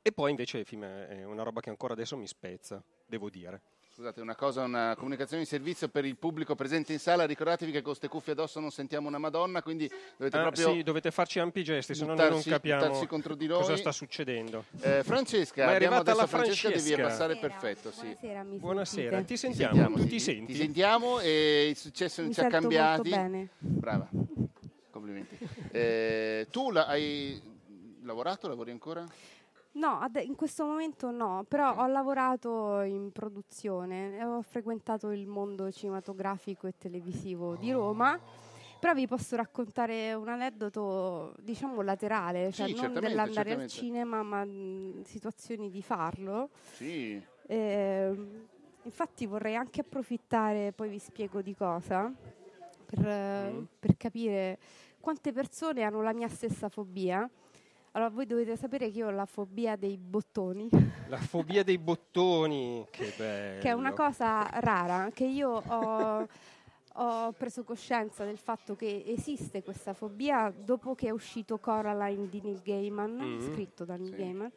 [0.02, 3.62] e poi invece il film è una roba che ancora adesso mi spezza devo dire
[3.96, 7.26] Scusate, una cosa, una comunicazione di servizio per il pubblico presente in sala.
[7.28, 9.88] Ricordatevi che con queste cuffie addosso non sentiamo una Madonna, quindi
[10.18, 13.08] dovete Ah, proprio sì, dovete farci ampi gesti, se no non capiamo
[13.50, 14.66] cosa sta succedendo.
[14.82, 17.08] Eh, Francesca, Ma è abbiamo arrivata adesso la Francesca, devi Francesca.
[17.08, 17.92] passare perfetto.
[17.92, 18.00] Sì.
[18.02, 20.52] Buonasera, mi Buonasera, ti sentiamo, sentiamo, tu sì, ti senti?
[20.54, 23.10] Ti sentiamo e il successo Mi inizia a sento cambiati.
[23.12, 23.50] molto bene.
[23.60, 24.10] Brava,
[24.90, 25.38] complimenti.
[25.72, 27.40] Eh, tu la- hai
[28.02, 29.06] lavorato, lavori ancora?
[29.76, 35.26] No, ad- in questo momento no, però ho lavorato in produzione, e ho frequentato il
[35.26, 38.20] mondo cinematografico e televisivo di Roma.
[38.80, 43.74] Però vi posso raccontare un aneddoto, diciamo, laterale, cioè Sì, non certamente, dell'andare al certamente.
[43.74, 46.50] cinema, ma mh, situazioni di farlo.
[46.74, 47.20] Sì.
[47.48, 48.46] Ehm,
[48.84, 52.12] infatti vorrei anche approfittare, poi vi spiego di cosa,
[52.86, 53.64] per, eh, Mm.
[53.80, 54.60] per capire
[55.00, 57.28] quante persone hanno la mia stessa fobia.
[57.96, 60.68] Allora, voi dovete sapere che io ho la fobia dei bottoni,
[61.10, 63.62] La fobia dei bottoni, che bello.
[63.62, 66.28] che è una cosa rara, che io ho,
[66.96, 72.42] ho preso coscienza del fatto che esiste questa fobia dopo che è uscito Coraline di
[72.44, 73.40] Neil Gaiman, Mm.
[73.54, 74.16] scritto da Neil Sì.
[74.18, 74.52] Gaiman.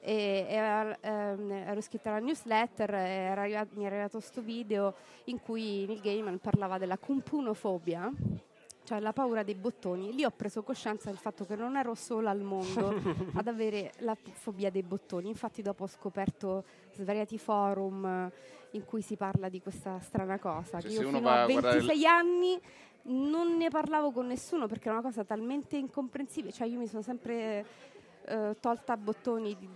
[0.00, 4.94] E, e, ehm, ero iscritta alla newsletter e era arrivato- mi è arrivato questo video
[5.24, 8.10] in cui Neil Gaiman parlava della compunofobia,
[8.88, 10.14] cioè la paura dei bottoni.
[10.14, 12.88] Lì ho preso coscienza del fatto che non ero sola al mondo
[13.36, 15.28] ad avere la fobia dei bottoni.
[15.28, 16.64] Infatti dopo ho scoperto
[16.94, 18.32] svariati forum eh,
[18.70, 20.80] in cui si parla di questa strana cosa.
[20.80, 22.58] Cioè, io fino a a guardare 26 anni
[23.02, 26.50] non ne parlavo con nessuno perché è una cosa talmente incomprensibile.
[26.50, 27.66] Cioè io mi sono sempre
[28.24, 29.68] eh, tolta bottoni di,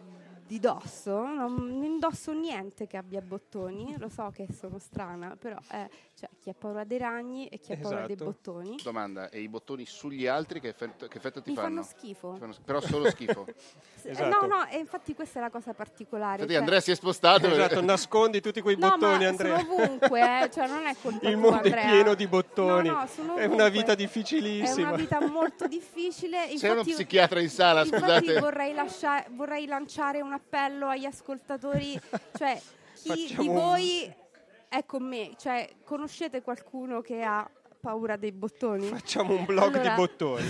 [0.53, 5.57] di dosso, non, non indosso niente che abbia bottoni, lo so che sono strana, però
[5.71, 8.25] eh, cioè, chi ha paura dei ragni e chi ha paura dei Esatto.
[8.31, 8.77] bottoni.
[8.83, 11.69] Domanda, e i bottoni sugli altri che effetto, che effetto ti Mi fanno?
[11.69, 12.35] fanno schifo.
[12.39, 13.47] Fanno- Però solo schifo.
[13.97, 14.47] S- eh, Esatto.
[14.47, 16.33] No, no, e infatti questa è la cosa particolare.
[16.43, 17.47] Infatti cioè- Andrea si è spostato.
[17.47, 19.59] Esatto, nascondi tutti quei No, bottoni, ma Andrea.
[19.59, 21.91] sono ovunque, eh, cioè non è colpa Il tua, mondo è Andrea.
[21.91, 22.89] pieno di bottoni.
[22.89, 24.89] No, no, sono È una vita È difficilissima.
[24.89, 26.47] una vita molto difficile.
[26.57, 28.41] C'è uno psichiatra in sala, Infatti scusate.
[28.41, 31.99] vorrei, lascia- vorrei lanciare un appello agli ascoltatori,
[32.37, 32.61] cioè
[32.95, 34.15] chi Facciamo di voi
[34.69, 37.49] è con me, cioè conoscete qualcuno che ha
[37.81, 38.87] paura dei bottoni?
[38.87, 40.45] Facciamo un blog Allora- di bottoni.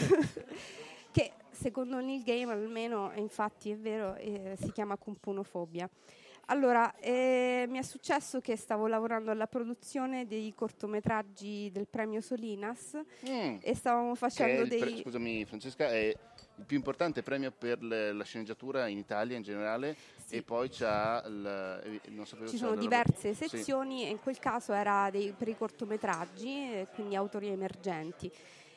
[1.12, 5.88] che secondo Neil Gaiman almeno, infatti è vero, eh, si chiama compunofobia.
[6.47, 12.99] Allora, eh, mi è successo che stavo lavorando alla produzione dei cortometraggi del premio Solinas
[13.28, 13.59] Mm.
[13.61, 15.01] e stavamo facendo il pre- dei...
[15.03, 16.12] scusami Francesca, è
[16.57, 20.36] il più importante premio per le- la sceneggiatura in Italia in generale Sì.
[20.36, 23.48] e poi c'ha il, non sapevo Ci sono diverse sì.
[23.48, 28.30] sezioni e in quel caso era dei, per i cortometraggi, eh, quindi autori emergenti.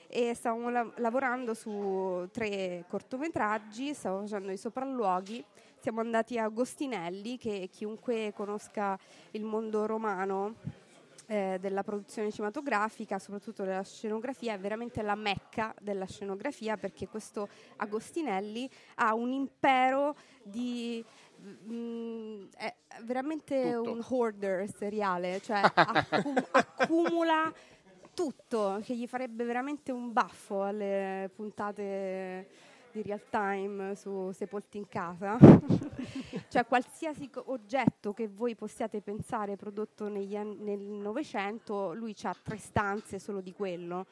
[0.08, 5.44] E stavamo la- lavorando su tre cortometraggi, stavo facendo i sopralluoghi.
[5.82, 8.98] Siamo andati a Agostinelli, che chiunque conosca
[9.32, 10.56] il mondo romano
[11.28, 17.48] eh, della produzione cinematografica, soprattutto della scenografia, è veramente la mecca della scenografia perché questo
[17.78, 21.04] Agostinelli ha un impero di
[21.72, 22.74] mm, è
[23.04, 23.92] veramente Tutto.
[23.92, 27.52] un hoarder seriale, cioè accum- accumula
[28.14, 32.48] tutto, che gli farebbe veramente un baffo alle puntate
[32.96, 35.38] di real time su Sepolti in casa.
[36.48, 42.58] cioè qualsiasi oggetto che voi possiate pensare prodotto negli anni- nel Novecento, lui ha tre
[42.58, 44.06] stanze solo di quello.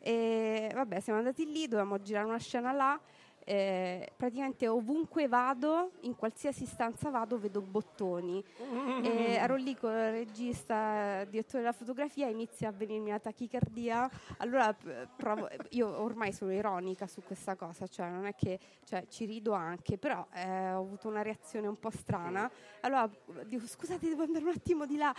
[0.00, 3.00] E vabbè, siamo andati lì, dovevamo girare una scena là.
[3.48, 8.44] Eh, praticamente ovunque vado, in qualsiasi stanza vado, vedo bottoni.
[9.02, 9.08] E
[9.40, 14.10] ero lì con il regista, il direttore della fotografia, inizia a venirmi la tachicardia.
[14.38, 14.76] Allora
[15.16, 19.54] provo, io ormai sono ironica su questa cosa, cioè non è che cioè, ci rido
[19.54, 22.50] anche, però eh, ho avuto una reazione un po' strana.
[22.80, 23.08] Allora
[23.46, 25.14] dico scusate, devo andare un attimo di là.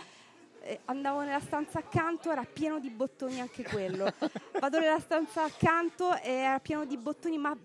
[0.62, 4.04] Eh, andavo nella stanza accanto, era pieno di bottoni anche quello.
[4.60, 7.56] Vado nella stanza accanto e era pieno di bottoni, ma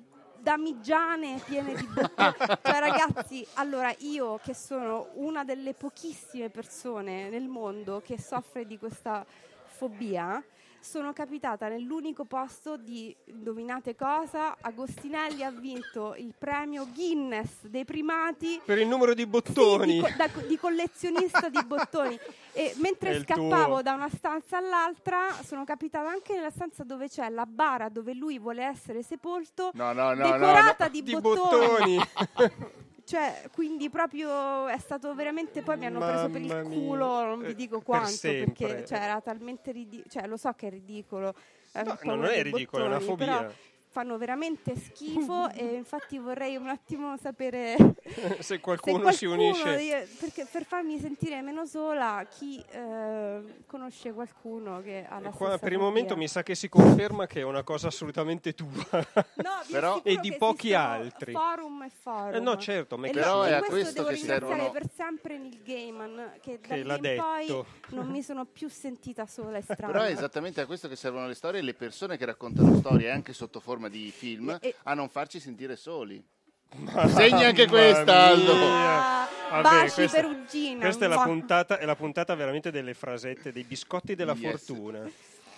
[0.46, 2.34] damigiane piene di bottoni.
[2.38, 8.78] Cioè, ragazzi, allora io che sono una delle pochissime persone nel mondo che soffre di
[8.78, 9.26] questa
[9.66, 10.42] fobia,
[10.86, 18.62] sono capitata nell'unico posto di, indovinate cosa, Agostinelli ha vinto il premio Guinness dei primati
[18.64, 19.94] Per il numero di sì, bottoni.
[19.94, 22.18] di, co- da- di collezionista di bottoni.
[22.54, 23.82] E mentre scappavo tuo.
[23.82, 28.38] da una stanza all'altra, sono capitata anche nella stanza dove c'è la bara dove lui
[28.38, 31.96] vuole essere sepolto, No, no, no, decorata di, Di bottoni.
[31.98, 32.84] bottoni.
[33.06, 35.62] Cioè, quindi proprio è stato veramente.
[35.62, 36.78] Poi mi hanno preso per Mamma il mia.
[36.80, 38.68] culo, non Eh, vi dico per quanto, sempre.
[38.68, 40.10] perché cioè, era talmente ridicolo.
[40.10, 41.36] Cioè, lo so che è ridicolo.
[41.74, 43.54] eh, No, non è ridicolo, è una bottoni, fobia.
[43.96, 50.06] Fanno veramente schifo e infatti vorrei un attimo sapere Se se qualcuno si qualcuno unisce.
[50.20, 55.60] perché per farmi sentire meno sola chi eh, conosce qualcuno che ha la Qua, stessa
[55.60, 58.68] per il momento mi sa che si conferma che è una cosa assolutamente tua.
[59.36, 61.32] No, Però- E di pochi altri.
[61.32, 62.36] Forum e forum.
[62.36, 64.90] Eh, no, certo, ma E Però è e a questo questo devo che servono- per
[64.94, 67.66] sempre Neil Gaiman che, da Che lì l'ha in poi detto.
[67.92, 69.94] non mi sono più sentita sola e strana.
[69.94, 73.32] Però è esattamente a questo che servono le storie, le persone che raccontano storie anche
[73.32, 76.24] sotto forma di film, E- e- a non farci sentire soli.
[77.08, 78.52] Segni anche questa, Aldo.
[78.54, 80.80] Ah, Vabbè, baci questa- Perugina.
[80.82, 84.66] Questa è la, puntata, è la puntata veramente delle frasette, dei biscotti della Yes.
[84.66, 85.10] fortuna.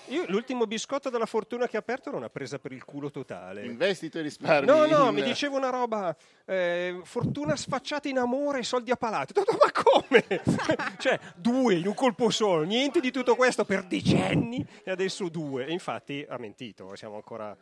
[0.09, 3.65] Io l'ultimo biscotto della fortuna che ho aperto era una presa per il culo totale.
[3.65, 4.65] Investi i tuoi risparmi.
[4.65, 6.15] No, no, in- mi diceva una roba,
[6.45, 9.37] eh, fortuna sfacciata in amore, soldi a palate.
[9.37, 10.25] Ho detto, Ma come?
[10.99, 15.65] cioè, due in un colpo solo, niente di tutto questo per decenni e adesso due.
[15.65, 17.53] E infatti ha mentito, siamo ancora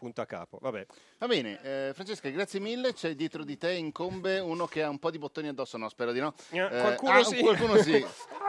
[0.00, 0.58] punto a capo.
[0.62, 0.86] Vabbè.
[1.18, 2.94] Va bene, eh, Francesca, grazie mille.
[2.94, 6.10] C'è dietro di te incombe uno che ha un po' di bottoni addosso, no, spero
[6.12, 6.32] di no.
[6.50, 7.38] Eh, Eh, qualcuno ah, sì.
[7.40, 8.04] qualcuno sì.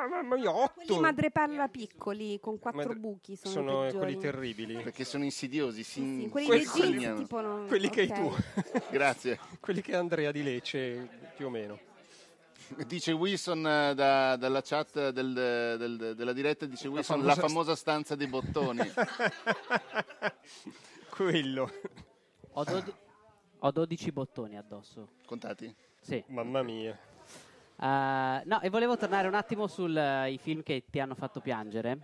[0.00, 1.00] Ah, mamma mia, Quelli otto!
[1.00, 4.74] madrepalla piccoli con quattro Madre- buchi sono, sono i quelli terribili.
[4.80, 7.66] Perché sono insidiosi, si Sì, sì, quelli Quelli- jeans quelli- tipo non...
[7.66, 8.32] Quelli che hai tu.
[8.92, 9.40] Grazie.
[9.58, 11.78] quelli che Andrea di Lecce, più o meno.
[12.86, 15.32] Dice Wilson eh, da- dalla chat del-
[15.78, 18.78] del- della diretta, dice Wilson, la famosa- famosa stanza dei bottoni.
[21.18, 21.68] Quello.
[22.52, 22.94] Ho, dodi-
[23.58, 25.08] ho 12 bottoni addosso.
[25.26, 25.74] Contati?
[26.00, 26.22] Sì.
[26.28, 26.96] Mamma mia.
[27.80, 31.98] Eh, no, e volevo tornare un attimo sui film che ti hanno fatto piangere.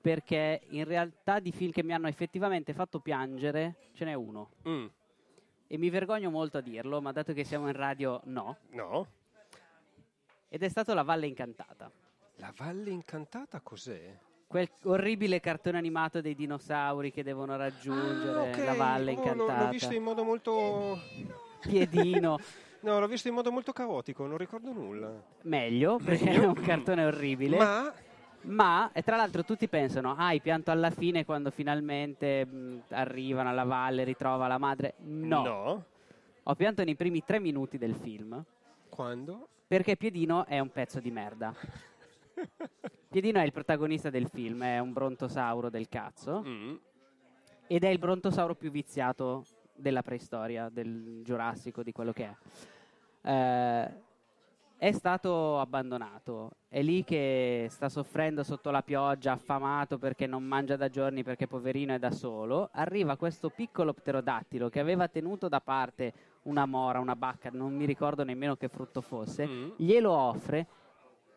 [0.00, 4.50] Perché in realtà di film che mi hanno effettivamente fatto piangere ce n'è uno.
[4.68, 4.86] Mm,
[5.66, 8.58] E mi vergogno molto a dirlo, ma dato che siamo in radio, no.
[8.70, 9.08] no.
[10.48, 11.90] Ed è stato La Valle Incantata.
[12.36, 14.16] La Valle Incantata cos'è?
[14.46, 18.64] Quel orribile cartone animato dei dinosauri che devono raggiungere Ah, ok.
[18.64, 19.64] la Valle Oh, l'ho- Incantata.
[19.64, 20.98] L'ho visto in modo molto...
[21.60, 22.38] Piedino.
[22.84, 25.10] No, l'ho visto in modo molto caotico, non ricordo nulla.
[25.44, 27.56] Meglio, perché è un cartone orribile.
[27.56, 27.90] Ma
[28.42, 33.48] Ma, e tra l'altro tutti pensano, ah, hai pianto alla fine quando finalmente mh, arrivano
[33.48, 34.96] alla valle, ritrova la madre.
[34.98, 35.42] No.
[35.42, 35.84] no.
[36.42, 38.44] Ho pianto nei primi tre minuti del film,
[38.90, 39.48] Quando?
[39.66, 41.54] perché Piedino è un pezzo di merda.
[43.14, 46.74] Piedino è il protagonista del film, è un brontosauro del cazzo, Mm.
[47.68, 53.30] ed è il brontosauro più viziato della preistoria, del giurassico, di quello che è.
[53.30, 54.02] Eh,
[54.76, 60.74] è stato abbandonato, è lì che sta soffrendo sotto la pioggia, affamato perché non mangia
[60.74, 62.68] da giorni perché poverino è da solo.
[62.72, 66.12] Arriva questo piccolo pterodattilo che aveva tenuto da parte
[66.42, 69.70] una mora, una bacca, non mi ricordo nemmeno che frutto fosse, Mm.
[69.76, 70.66] glielo offre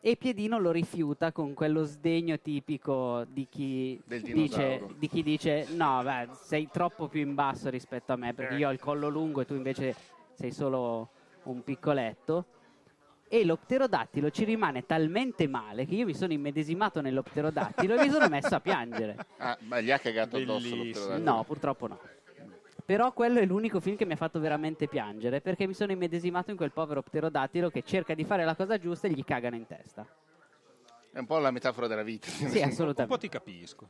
[0.08, 6.02] e Piedino lo rifiuta con quello sdegno tipico di chi, dice, di chi dice no,
[6.02, 9.42] beh, sei troppo più in basso rispetto a me perché io ho il collo lungo
[9.42, 9.94] e tu invece
[10.32, 11.10] sei solo
[11.44, 12.46] un piccoletto.
[13.28, 18.06] E lo pterodattilo ci rimane talmente male che io mi sono immedesimato nello pterodattilo e
[18.06, 19.26] mi sono messo a piangere.
[19.40, 21.06] Ah, ma gli ha cagato addosso lo Bellissimo.
[21.06, 21.36] pterodattilo.
[21.36, 22.00] No, purtroppo no.
[22.88, 26.52] Però quello è l'unico film che mi ha fatto veramente piangere perché mi sono immedesimato
[26.52, 29.68] in quel povero pterodattilo che cerca di fare la cosa giusta e gli cagano in
[29.68, 30.08] testa.
[31.12, 32.30] È un po' la metafora della vita.
[32.30, 33.02] Sì, assolutamente.
[33.02, 33.90] Un po' ti capisco.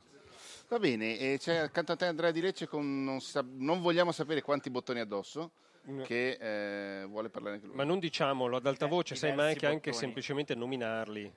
[0.68, 4.12] Va bene, e c'è accanto a te Andrea Di Lecce con non, sa- non vogliamo
[4.12, 5.52] sapere quanti bottoni addosso,
[6.02, 7.76] che eh, vuole parlare anche lui.
[7.76, 9.96] Ma non diciamolo ad alta voce, sai, ma diversi anche, bottoni.
[9.96, 11.32] semplicemente nominarli.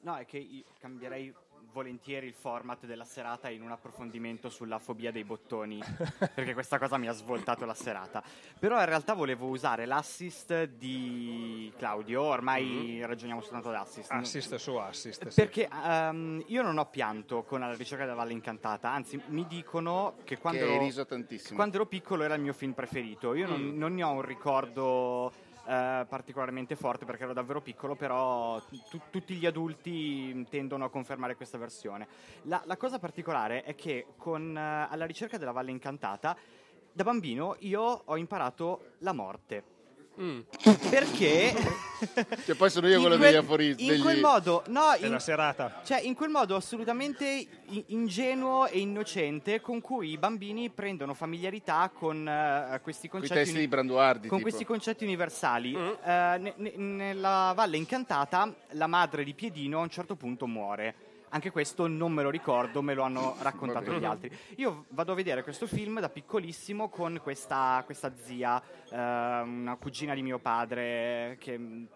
[0.00, 1.32] No, è che io cambierei
[1.78, 5.80] volentieri il format della serata in un approfondimento sulla fobia dei bottoni,
[6.34, 8.20] perché questa cosa mi ha svoltato la serata.
[8.58, 14.10] Però in realtà volevo usare l'assist di Claudio, ormai ragioniamo soltanto d'assist.
[14.10, 15.28] Assist su assist.
[15.28, 15.40] sì.
[15.40, 20.16] Perché ehm, io non ho pianto con Alla ricerca della Valle Incantata, anzi mi dicono
[20.24, 23.34] che quando, Che ero, quando ero piccolo era il mio film preferito.
[23.34, 25.32] Io non, non ne ho un ricordo
[25.68, 28.58] eh, particolarmente forte perché ero davvero piccolo, però
[28.88, 32.08] tu- tutti gli adulti tendono a confermare questa versione.
[32.44, 36.36] La, la cosa particolare è che con eh, Alla ricerca della Valle Incantata,
[36.90, 39.76] da bambino io ho imparato la morte.
[40.20, 40.40] Mm.
[40.90, 41.54] Perché?
[42.46, 43.82] Cioè, poi sono io in quello quel- degli aforismi.
[43.82, 45.80] In degli- quel modo, no, in, la serata.
[45.84, 47.44] cioè, in quel modo assolutamente
[47.86, 53.66] ingenuo e innocente con cui i bambini prendono familiarità con eh, questi concetti, testi di
[53.66, 54.28] Branduardi.
[54.28, 54.48] con tipo.
[54.48, 55.74] questi concetti universali.
[55.76, 55.86] Mm.
[56.04, 60.94] Eh, ne- ne- nella Valle Incantata, la madre di Piedino a un certo punto muore.
[61.30, 64.30] Anche questo non me lo ricordo, me lo hanno raccontato gli altri.
[64.56, 68.60] Io vado a vedere questo film da piccolissimo con questa, questa zia,
[68.90, 71.86] eh, una cugina di mio padre, che,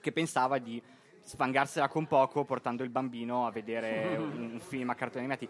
[0.00, 0.82] che pensava di
[1.22, 5.48] sfangarsela con poco portando il bambino a vedere un, un film a cartoni animati.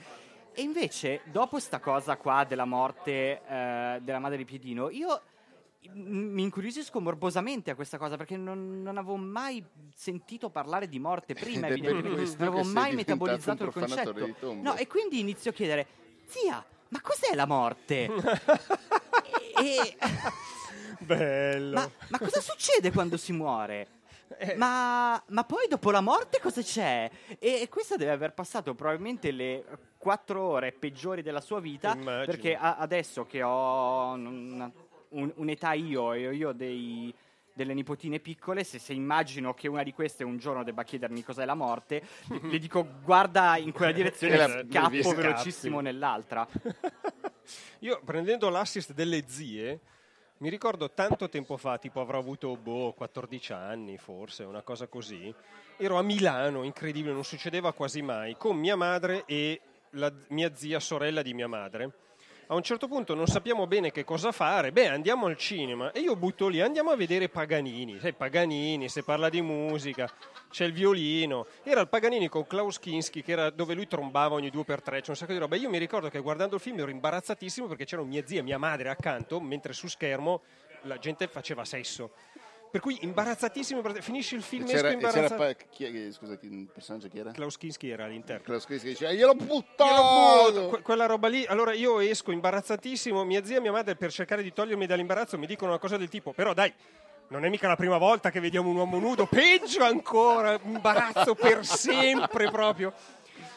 [0.53, 5.23] E invece, dopo sta cosa qua della morte eh, della madre di Piedino, io
[5.93, 9.65] mi incuriosisco morbosamente a questa cosa perché non, non avevo mai
[9.95, 12.37] sentito parlare di morte prima, evidentemente.
[12.39, 14.55] Non avevo mai metabolizzato il concetto.
[14.55, 15.87] No, e quindi inizio a chiedere,
[16.27, 18.05] zia, ma cos'è la morte?
[19.61, 19.97] e,
[20.99, 21.75] Bello.
[21.75, 23.89] ma, ma cosa succede quando si muore?
[24.39, 24.55] Eh.
[24.57, 27.11] Ma, ma poi dopo la morte cosa c'è?
[27.39, 29.65] E, e questa deve aver passato probabilmente le
[29.99, 31.95] quattro ore peggiori della sua vita.
[31.95, 32.25] Immagino.
[32.27, 34.71] Perché a- adesso che ho un-
[35.11, 37.15] un- un'età io e io ho dei-
[37.53, 41.45] delle nipotine piccole, se, se immagino che una di queste un giorno debba chiedermi cos'è
[41.45, 46.47] la morte, le dico guarda in quella direzione E scappo velocissimo nell'altra.
[47.81, 49.81] Io prendendo l'assist delle zie,
[50.39, 55.35] mi ricordo tanto tempo fa, tipo avrò avuto boh, 14 anni forse, una cosa così.
[55.77, 59.61] Ero a Milano, incredibile, non succedeva quasi mai, con mia madre e
[59.95, 61.91] la mia zia sorella di mia madre.
[62.51, 65.93] A un certo punto non sappiamo bene che cosa fare, beh andiamo al cinema.
[65.93, 70.11] E io butto lì, andiamo a vedere Paganini, sai Paganini, se parla di musica,
[70.51, 73.25] c'è il violino, era il Paganini con Klaus Kinski
[73.55, 76.09] dove lui trombava ogni due per tre, c'è un sacco di roba, io mi ricordo
[76.09, 79.73] che guardando il film ero imbarazzatissimo perché c'erano mia zia e mia madre accanto, mentre
[79.73, 80.43] su schermo
[80.83, 82.11] la gente faceva sesso.
[82.71, 85.35] Per cui imbarazzatissimo, imbarazz- finisce il film, C'era, c'era imbarazzato.
[85.35, 87.33] pa- chi che- scusate, il personaggio chi era?
[87.33, 88.45] Klaus Kinski era all'interno.
[88.45, 90.69] Klaus Kinski diceva, glielo buttato!
[90.69, 94.43] que- quella roba lì, allora io esco imbarazzatissimo, mia zia e mia madre per cercare
[94.43, 96.73] di togliermi dall'imbarazzo mi dicono una cosa del tipo, però dai,
[97.29, 101.65] non è mica la prima volta che vediamo un uomo nudo, peggio ancora, imbarazzo per
[101.67, 102.93] sempre proprio.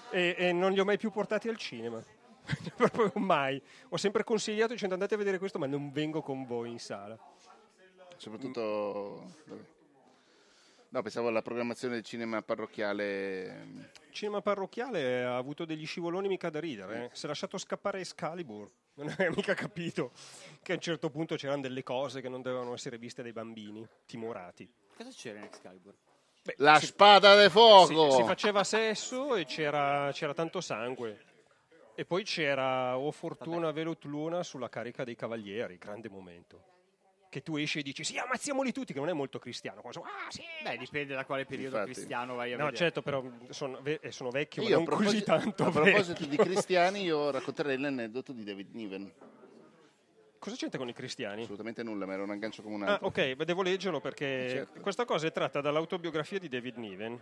[0.09, 2.01] E, e non li ho mai più portati al cinema.
[2.76, 3.61] proprio mai.
[3.89, 7.18] Ho sempre consigliato dicendo andate a vedere questo, ma non vengo con voi in sala.
[8.24, 9.34] Soprattutto...
[9.45, 9.61] vabbè.
[10.89, 13.89] No, pensavo alla programmazione del cinema parrocchiale.
[14.11, 17.05] Cinema parrocchiale ha avuto degli scivoloni mica da ridere.
[17.05, 17.09] eh.
[17.13, 18.69] Si è lasciato scappare Excalibur.
[18.93, 20.11] Non aveva mica capito
[20.61, 23.86] che a un certo punto c'erano delle cose che non dovevano essere viste dai bambini
[24.05, 24.71] timorati.
[24.95, 25.95] Cosa c'era in Excalibur?
[26.43, 28.11] Beh, La si- spada del si, fuoco!
[28.11, 31.19] si faceva sesso e c'era, c'era tanto sangue.
[31.95, 36.71] E poi c'era O Fortuna Velut Luna sulla carica dei cavalieri, grande momento.
[37.34, 39.81] Che tu esci e dici sì, ammazziamoli tutti, che non è molto cristiano.
[39.81, 41.93] Ah, sì, Beh, dipende da quale periodo Infatti.
[41.93, 42.77] cristiano vai a No, vedere.
[42.77, 45.71] certo, però sono, ve- eh, sono vecchio, ma Io, a non così proposito- tanto a
[45.71, 46.27] proposito vecchio.
[46.27, 49.11] di cristiani, io racconterei l'aneddoto di David Niven.
[50.38, 51.41] Cosa c'entra con i cristiani?
[51.41, 54.81] Assolutamente nulla, ma era un aggancio come un Ah, ok, devo leggerlo perché Certo.
[54.81, 57.19] questa cosa è tratta dall'autobiografia di David Niven,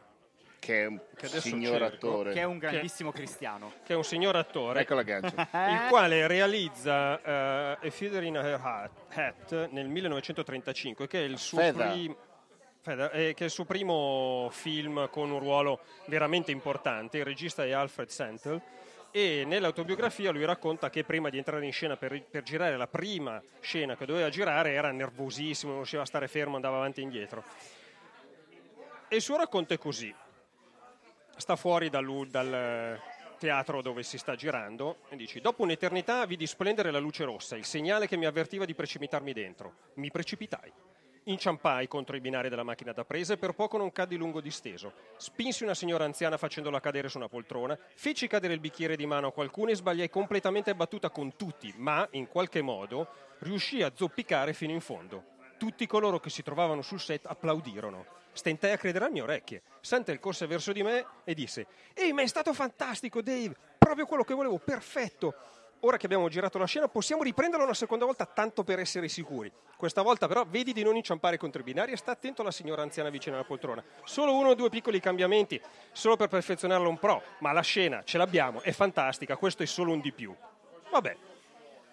[0.62, 1.95] Che è un Che signor cerco.
[1.95, 2.34] attore.
[2.34, 3.74] Che è un grandissimo cristiano.
[3.84, 5.34] che è un signor attore, Ecco l'aggancio.
[5.36, 11.39] il quale realizza eh, A Feather in Her Hat, Hat nel 1935, che è il
[11.39, 11.89] suo Feather.
[11.91, 12.16] prim-
[12.80, 17.18] Feather, eh, che è il suo primo film con un ruolo veramente importante.
[17.18, 18.62] Il regista è Alfred Santel.
[19.09, 23.41] E nell'autobiografia lui racconta che prima di entrare in scena per, per girare la prima
[23.62, 27.43] scena che doveva girare era nervosissimo, non riusciva a stare fermo, andava avanti e indietro.
[29.07, 30.14] E il suo racconto è così.
[31.36, 32.99] Sta fuori dal, dal-
[33.41, 37.65] teatro dove si sta girando e dici dopo un'eternità vidi splendere la luce rossa, il
[37.65, 39.73] segnale che mi avvertiva di precipitarmi dentro.
[39.95, 40.71] Mi precipitai.
[41.23, 44.93] Inciampai contro i binari della macchina da presa e per poco non caddi lungo disteso.
[45.17, 49.27] Spinsi una signora anziana facendola cadere su una poltrona, feci cadere il bicchiere di mano
[49.27, 53.07] a qualcuno e sbagliai completamente battuta con tutti, ma in qualche modo
[53.39, 55.23] riuscii a zoppicare fino in fondo.
[55.57, 58.20] Tutti coloro che si trovavano sul set applaudirono.
[58.34, 59.61] Stentai a credere alle mie orecchie.
[59.82, 63.55] Santel corse verso di me e disse: Ehi, ma è stato fantastico, Dave!
[63.77, 65.34] Proprio quello che volevo, perfetto!
[65.84, 69.51] Ora che abbiamo girato la scena, possiamo riprenderla una seconda volta, tanto per essere sicuri.
[69.75, 72.84] Questa volta, però, vedi di non inciampare contro i binari e sta attento alla signora
[72.84, 73.84] anziana vicino alla poltrona.
[74.03, 75.59] Solo uno o due piccoli cambiamenti,
[75.91, 79.91] solo per perfezionarla un po', ma la scena ce l'abbiamo, è fantastica, questo è solo
[79.91, 80.36] un di più.
[80.91, 81.17] Vabbè,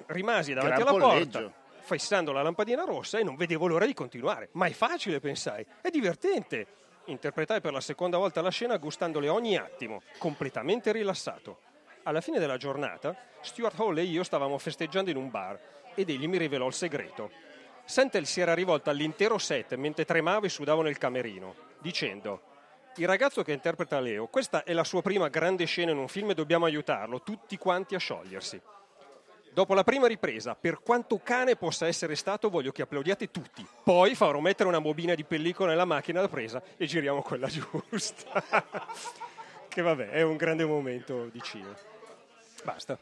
[0.08, 1.40] rimasi davanti Gran alla polleggio.
[1.40, 1.54] porta,
[1.96, 4.48] fissando la lampadina rossa e non vedevo l'ora di continuare.
[4.52, 6.66] Ma è facile, pensai, è divertente.
[7.06, 11.60] Interpretai per la seconda volta la scena gustandole ogni attimo, completamente rilassato.
[12.02, 15.58] Alla fine della giornata, Stuart Hall e io stavamo festeggiando in un bar
[15.94, 17.30] ed egli mi rivelò il segreto.
[17.84, 22.42] Santel si era rivolto all'intero set mentre tremava e sudavo nel camerino, dicendo:
[22.96, 26.30] Il ragazzo che interpreta Leo, questa è la sua prima grande scena in un film
[26.30, 28.60] e dobbiamo aiutarlo, tutti quanti a sciogliersi.
[29.58, 33.66] Dopo la prima ripresa, per quanto cane possa essere stato, voglio che applaudiate tutti.
[33.82, 38.40] Poi farò mettere una bobina di pellicola nella macchina da presa e giriamo quella giusta.
[39.66, 41.74] che vabbè, è un grande momento di cinema.
[42.62, 42.96] Basta.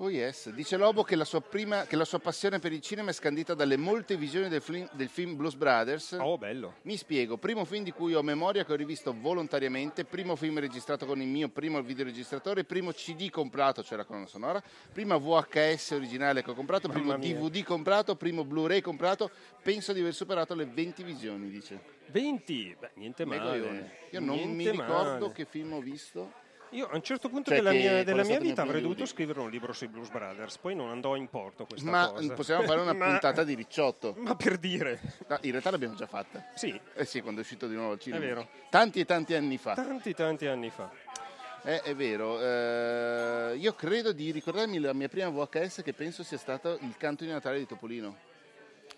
[0.00, 3.08] Oh yes, dice Lobo che la, sua prima, che la sua passione per il cinema
[3.08, 6.18] è scandita dalle molte visioni del film, del film Blues Brothers.
[6.20, 6.74] Oh, bello.
[6.82, 11.06] Mi spiego, primo film di cui ho memoria che ho rivisto volontariamente, primo film registrato
[11.06, 16.42] con il mio primo videoregistratore, primo CD comprato, cioè la colonna sonora, prima VHS originale
[16.42, 17.34] che ho comprato, primo Mamma mia.
[17.34, 19.30] DVD comprato, primo Blu-ray comprato,
[19.62, 21.80] penso di aver superato le 20 visioni, dice.
[22.08, 22.76] 20?
[22.78, 23.92] Beh, niente male.
[24.10, 25.32] Io non Niente mi ricordo male.
[25.32, 26.44] che film ho visto.
[26.70, 29.50] Io a un certo punto Cioè della mia, della mia vita avrei dovuto scrivere un
[29.50, 32.34] libro sui Blues Brothers, poi non andò in porto questa Ma cosa.
[32.34, 34.14] possiamo fare una Ma- puntata di Ricciotto.
[34.18, 35.00] Ma per dire.
[35.28, 36.44] No, in realtà l'abbiamo già fatta.
[36.54, 36.78] Sì.
[36.94, 38.22] Eh sì, quando è uscito di nuovo al cinema.
[38.24, 38.48] È vero.
[38.68, 39.74] Tanti e tanti anni fa.
[39.74, 40.90] Tanti tanti anni fa.
[41.62, 42.40] Eh, è vero.
[42.40, 47.24] eh, io credo di ricordarmi la mia prima VHS che penso sia stato il canto
[47.24, 48.16] di Natale di Topolino.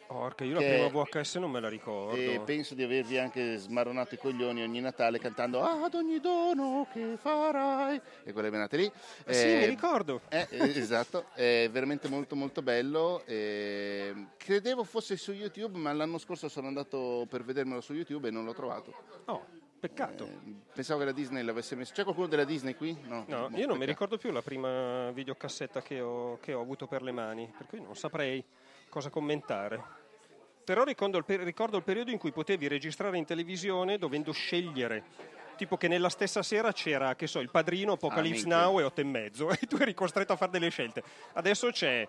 [0.09, 2.17] Porca, io la prima VHS non me la ricordo.
[2.17, 7.17] E penso di avervi anche smaronato i coglioni ogni Natale cantando Ad ogni dono che
[7.19, 8.01] farai.
[8.25, 8.91] E quelle benate lì.
[9.27, 10.23] Eh sì, mi ricordo.
[10.31, 13.23] eh, eh, esatto, è veramente molto molto bello.
[13.27, 18.31] eh, credevo fosse su YouTube, ma l'anno scorso sono andato per vedermelo su YouTube e
[18.31, 18.95] non l'ho trovato.
[19.27, 19.45] Oh,
[19.79, 20.25] peccato.
[20.25, 21.93] Eh, pensavo che la Disney l'avesse messo.
[21.93, 22.97] C'è qualcuno della Disney qui?
[23.07, 23.85] No, No, Boh, io non mi peccato.
[23.85, 27.79] ricordo più la prima videocassetta che ho, che ho avuto per le mani, per cui
[27.83, 28.43] non saprei
[28.89, 29.98] cosa commentare.
[30.69, 35.03] Però ricordo il, per- ricordo il periodo in cui potevi registrare in televisione dovendo scegliere.
[35.57, 38.61] Tipo che nella stessa sera c'era, che so, il padrino, Apocalypse minchia.
[38.65, 41.03] Now e 8 e mezzo, e tu eri costretto a fare delle scelte.
[41.33, 42.07] Adesso c'è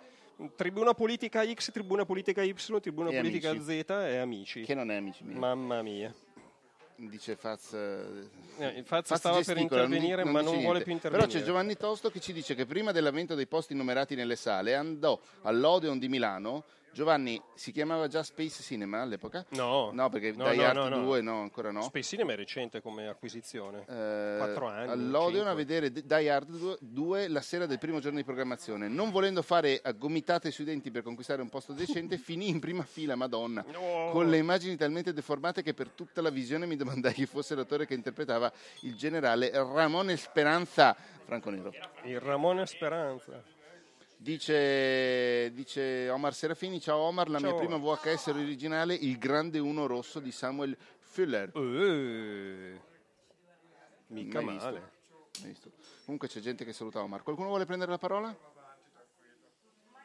[0.58, 3.64] tribuna politica X, tribuna politica Y, tribuna E politica Amici.
[3.86, 4.62] Z e amici.
[4.64, 5.40] Che non è amici miei.
[5.40, 6.14] Mamma mia.
[6.98, 7.72] Dice Faz.
[7.72, 10.84] eh, Eh, Faz Faz stava per gesticola, non intervenire, non ma non vuole niente.
[10.84, 11.40] più Però intervenire.
[11.40, 15.18] c'è Giovanni Tosto che ci dice che prima dell'avvento dei posti numerati nelle sale andò
[15.44, 16.66] all'Odeon di Milano.
[16.92, 19.46] Giovanni si chiamava già Space Cinema all'epoca?
[19.50, 21.02] No, No, perché No, dai no, Art no, no.
[21.04, 21.82] 2 no, ancora no.
[21.84, 23.86] Space Cinema è recente come acquisizione.
[23.88, 24.90] Eh, Quattro anni.
[24.92, 28.88] all'Odeon a vedere Die Hard 2 la sera del primo giorno di programmazione.
[28.88, 33.16] Non volendo fare gomitate sui denti per conquistare un posto decente, finì in prima fila,
[33.16, 34.10] madonna, No.
[34.12, 37.86] con le immagini talmente deformate che per tutta la visione mi domandai chi fosse l'attore
[37.86, 41.72] che interpretava il generale Ramone Speranza, Franco Nero.
[42.04, 43.58] Il Ramone Speranza.
[44.22, 47.52] Dice, dice Omar Serafini, ciao Omar, la Ciao.
[47.52, 51.50] mia prima VHS originale, Il Grande Uno Rosso di Samuel Fuller.
[51.56, 52.80] Eh,
[54.08, 54.66] mica Mai visto.
[54.70, 54.92] male.
[55.40, 55.72] Mai visto.
[56.04, 57.24] Comunque c'è gente che saluta Omar.
[57.24, 58.36] Qualcuno vuole prendere la parola?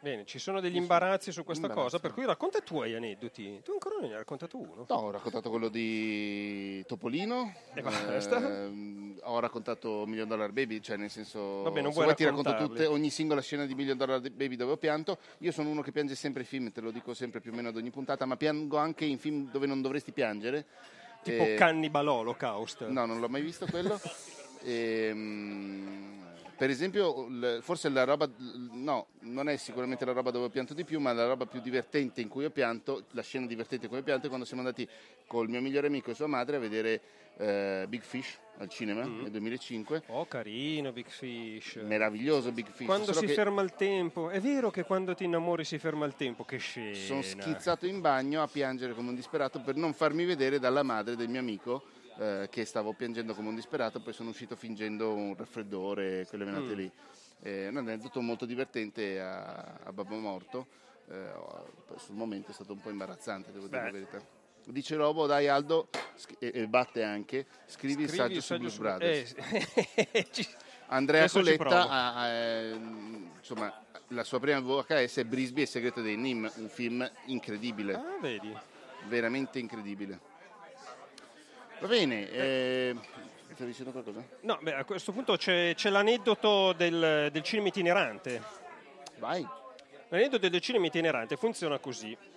[0.04, 1.88] Bene, ci sono degli imbarazzi su questa Imbarazzo.
[1.96, 3.62] cosa, per cui racconta i tuoi aneddoti.
[3.64, 4.84] Tu ancora non ne hai raccontato uno.
[4.86, 7.54] No, ho raccontato quello di Topolino.
[7.72, 8.36] E basta?
[8.36, 11.62] ehm, ho raccontato Million Dollar Baby, cioè nel senso.
[11.62, 14.76] Vabbè, non vuoi ti racconto tutte, ogni singola scena di Million Dollar Baby dove ho
[14.76, 15.16] pianto.
[15.38, 17.68] Io sono uno che piange sempre i film, te lo dico sempre più o meno
[17.68, 20.66] ad ogni puntata, ma piango anche in film dove non dovresti piangere.
[21.22, 22.88] Tipo Eh, Cannibal Holocaust.
[22.88, 23.98] No, non l'ho mai visto quello.
[24.66, 26.24] Ehm,
[26.56, 27.26] per esempio,
[27.60, 28.28] forse la roba,
[28.72, 31.60] no, non è sicuramente la roba dove ho pianto di più, ma la roba più
[31.60, 34.62] divertente in cui ho pianto, la scena divertente in cui ho pianto è quando siamo
[34.62, 34.88] andati
[35.26, 37.00] col mio migliore amico e sua madre a vedere
[37.36, 39.22] eh, Big Fish al cinema Mm.
[39.22, 40.02] nel 2005.
[40.08, 41.76] Oh, carino, Big Fish.
[41.82, 42.86] Meraviglioso Big Fish.
[42.86, 44.30] Quando solo si ferma il tempo.
[44.30, 46.44] È vero che quando ti innamori si ferma il tempo.
[46.44, 46.94] Che scena.
[46.94, 51.16] sono schizzato in bagno a piangere come un disperato per non farmi vedere dalla madre
[51.16, 51.82] del mio amico
[52.18, 56.72] eh, che stavo piangendo come un disperato, poi sono uscito fingendo un raffreddore, quelle menate
[56.74, 56.76] Mm.
[56.76, 56.90] lì.
[57.42, 60.66] Eh, un aneddoto molto divertente a, a Babbo Morto,
[61.10, 61.30] eh,
[61.96, 63.84] sul momento è stato un po' imbarazzante, devo dire Beh.
[63.86, 64.20] la verità.
[64.66, 68.80] Dice Robo, dai Aldo, sch- e, batte anche, scrivi, il Scrivi saggio su Blues su-
[68.80, 69.34] Brothers.
[70.12, 70.48] eh, ci-
[70.86, 71.76] Andrea Coletta, provo.
[71.76, 76.68] ha- ha, insomma, la sua prima VHS è Brisby e il segreto dei Nim, un
[76.68, 78.18] film incredibile, Ah,
[79.06, 80.32] veramente incredibile.
[81.80, 82.94] Va bene, eh,
[83.52, 84.24] stavi dicendo qualcosa?
[84.40, 88.42] No, beh, a questo punto c'è, c'è l'aneddoto del, del cinema itinerante.
[89.18, 89.46] Vai.
[90.08, 92.16] L'aneddoto del cinema itinerante funziona così.
[92.16, 92.32] Che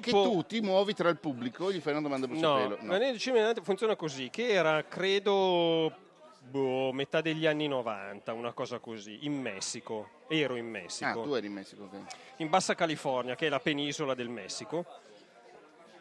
[0.00, 2.76] Tipo, tu ti muovi tra il pubblico, gli fai una domanda a no, bruciapelo.
[2.80, 5.94] l'aneddoto del cinema itinerante funziona così, che era, credo,
[6.40, 10.10] boh, metà degli anni 90, una cosa così, in Messico.
[10.28, 11.20] Ero in Messico.
[11.20, 11.98] Ah, tu eri in Messico, ok.
[12.38, 14.84] in Bassa California, che è la penisola del Messico,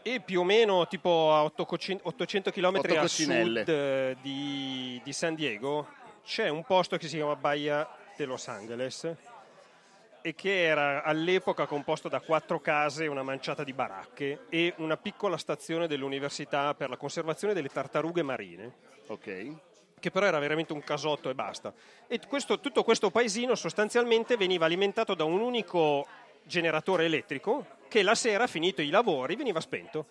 [0.08, 5.34] e più o meno tipo a 800, 800 km a sud eh, di, di San
[5.34, 5.88] Diego
[6.24, 9.12] c'è un posto che si chiama Bahia de Los Angeles
[10.22, 15.38] e che era all'epoca composto da quattro case, una manciata di baracche e una piccola
[15.38, 18.74] stazione dell'Università per la conservazione delle tartarughe marine
[19.08, 19.54] Ok.
[20.00, 21.74] che però era veramente un casotto e basta.
[22.08, 26.06] E questo- tutto questo paesino sostanzialmente veniva alimentato da un unico
[26.46, 30.06] generatore elettrico che la sera, finito i lavori, veniva spento.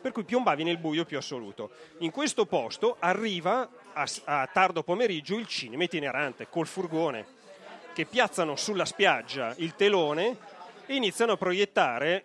[0.00, 1.70] Per cui piombavi nel buio più assoluto.
[1.98, 7.26] In questo posto arriva a, a tardo pomeriggio il cinema itinerante col furgone
[7.92, 10.38] che piazzano sulla spiaggia il telone
[10.86, 12.24] e iniziano a proiettare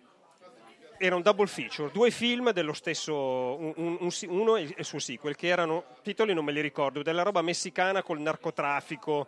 [0.96, 5.36] era un double feature, due film dello stesso, un- un- uno e il suo sequel,
[5.36, 9.26] che erano, titoli non me li ricordo, della roba messicana col narcotraffico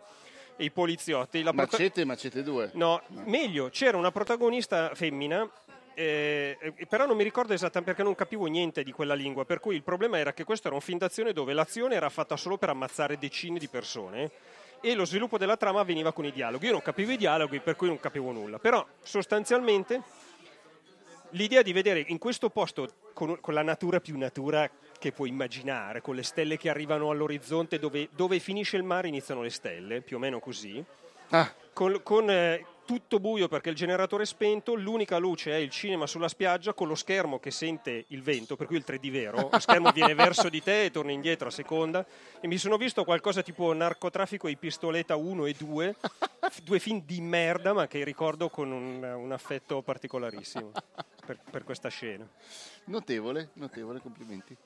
[0.59, 1.41] i poliziotti.
[1.43, 2.71] La prota- Macete Macete 2.
[2.73, 5.49] No, meglio, c'era una protagonista femmina,
[5.93, 6.57] eh,
[6.87, 9.83] però non mi ricordo esattamente perché non capivo niente di quella lingua, per cui il
[9.83, 13.17] problema era che questo era un film d'azione dove l'azione era fatta solo per ammazzare
[13.17, 14.31] decine di persone
[14.81, 16.67] e lo sviluppo della trama avveniva con i dialoghi.
[16.67, 20.01] Io non capivo i dialoghi, per cui non capivo nulla, però sostanzialmente
[21.31, 26.01] l'idea di vedere in questo posto con, con la natura più natura che puoi immaginare,
[26.01, 30.17] con le stelle che arrivano all'orizzonte, dove, dove finisce il mare iniziano le stelle, più
[30.17, 30.83] o meno così,
[31.31, 35.69] Ah, con, con, eh, tutto buio perché il generatore è spento, l'unica luce è il
[35.69, 39.49] cinema sulla spiaggia con lo schermo che sente il vento, per cui il 3D vero,
[39.51, 42.03] lo schermo viene verso di te e torna indietro a seconda.
[42.41, 45.95] E mi sono visto qualcosa tipo narcotraffico e pistoletta 1 e 2,
[46.63, 50.71] due film di merda ma che ricordo con un, un affetto particolarissimo
[51.29, 52.27] per, per questa scena.
[52.85, 54.57] notevole, notevole, complimenti.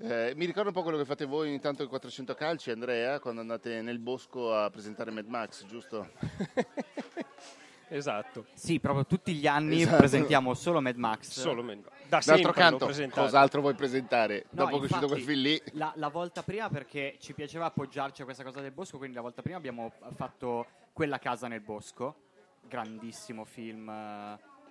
[0.00, 3.18] Eh, mi ricordo un po' quello che fate voi ogni tanto ai 400 calci, Andrea,
[3.18, 6.10] quando andate nel bosco a presentare Mad Max, giusto?
[7.90, 8.44] Esatto.
[8.52, 9.96] Sì, proprio tutti gli anni Esatto.
[9.96, 11.40] presentiamo solo Mad Max.
[11.40, 12.06] Solo Mad Max.
[12.06, 14.44] Da D'altro canto, cos'altro vuoi presentare?
[14.50, 17.64] No, Dopo che è uscito quel film lì, La, la volta prima perché ci piaceva
[17.64, 21.62] appoggiarci a questa cosa del bosco, quindi la volta prima abbiamo fatto Quella casa nel
[21.62, 22.14] bosco,
[22.60, 23.90] grandissimo film.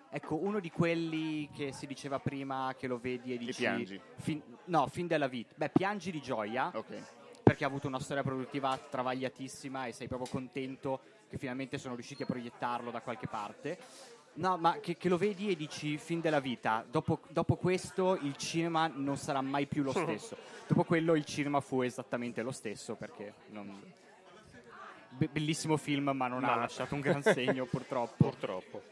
[0.10, 3.60] Ecco, uno di quelli che si diceva prima che lo vedi e dici...
[3.62, 4.00] piangi.
[4.16, 5.54] fin- no, fin della vita.
[5.58, 7.42] Beh, piangi di gioia ok.
[7.44, 12.24] perché ha avuto una storia produttiva travagliatissima e sei proprio contento che finalmente sono riusciti
[12.24, 13.78] a proiettarlo da qualche parte.
[14.36, 18.38] No, ma che, che lo vedi e dici fin della vita, dopo, dopo questo il
[18.38, 20.38] cinema non sarà mai più lo stesso.
[20.68, 23.82] dopo quello il cinema fu esattamente lo stesso perché non...
[25.10, 28.26] Be- bellissimo film ma non ha Ma- lasciato un gran segno purtroppo.
[28.30, 28.84] Purtroppo.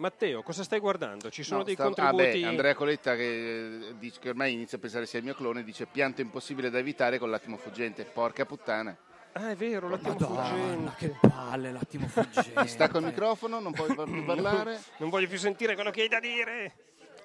[0.00, 1.28] Matteo, cosa stai guardando?
[1.30, 2.40] Ci sono No, dei sta- ah, contributi?
[2.40, 5.62] beh, Andrea Coletta che, eh, dice che ormai inizia a pensare sia il mio clone,
[5.62, 8.04] dice pianto impossibile da evitare con l'attimo fuggente.
[8.04, 8.96] Porca puttana.
[9.32, 10.92] Ah, è vero, l'attimo Madonna, fuggente.
[10.96, 12.52] che palle l'attimo fuggente.
[12.62, 14.80] Mi stacco il microfono, non puoi più parlare.
[14.96, 16.72] Non voglio più sentire quello che hai da dire.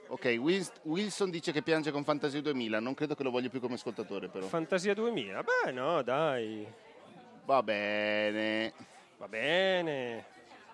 [0.07, 3.61] Ok, Wils- Wilson dice che piange con Fantasy 2000, non credo che lo voglio più
[3.61, 4.45] come ascoltatore però.
[4.47, 5.43] Fantasia 2000.
[5.43, 6.67] Beh, no, dai.
[7.45, 8.73] Va bene.
[9.17, 10.25] Va bene.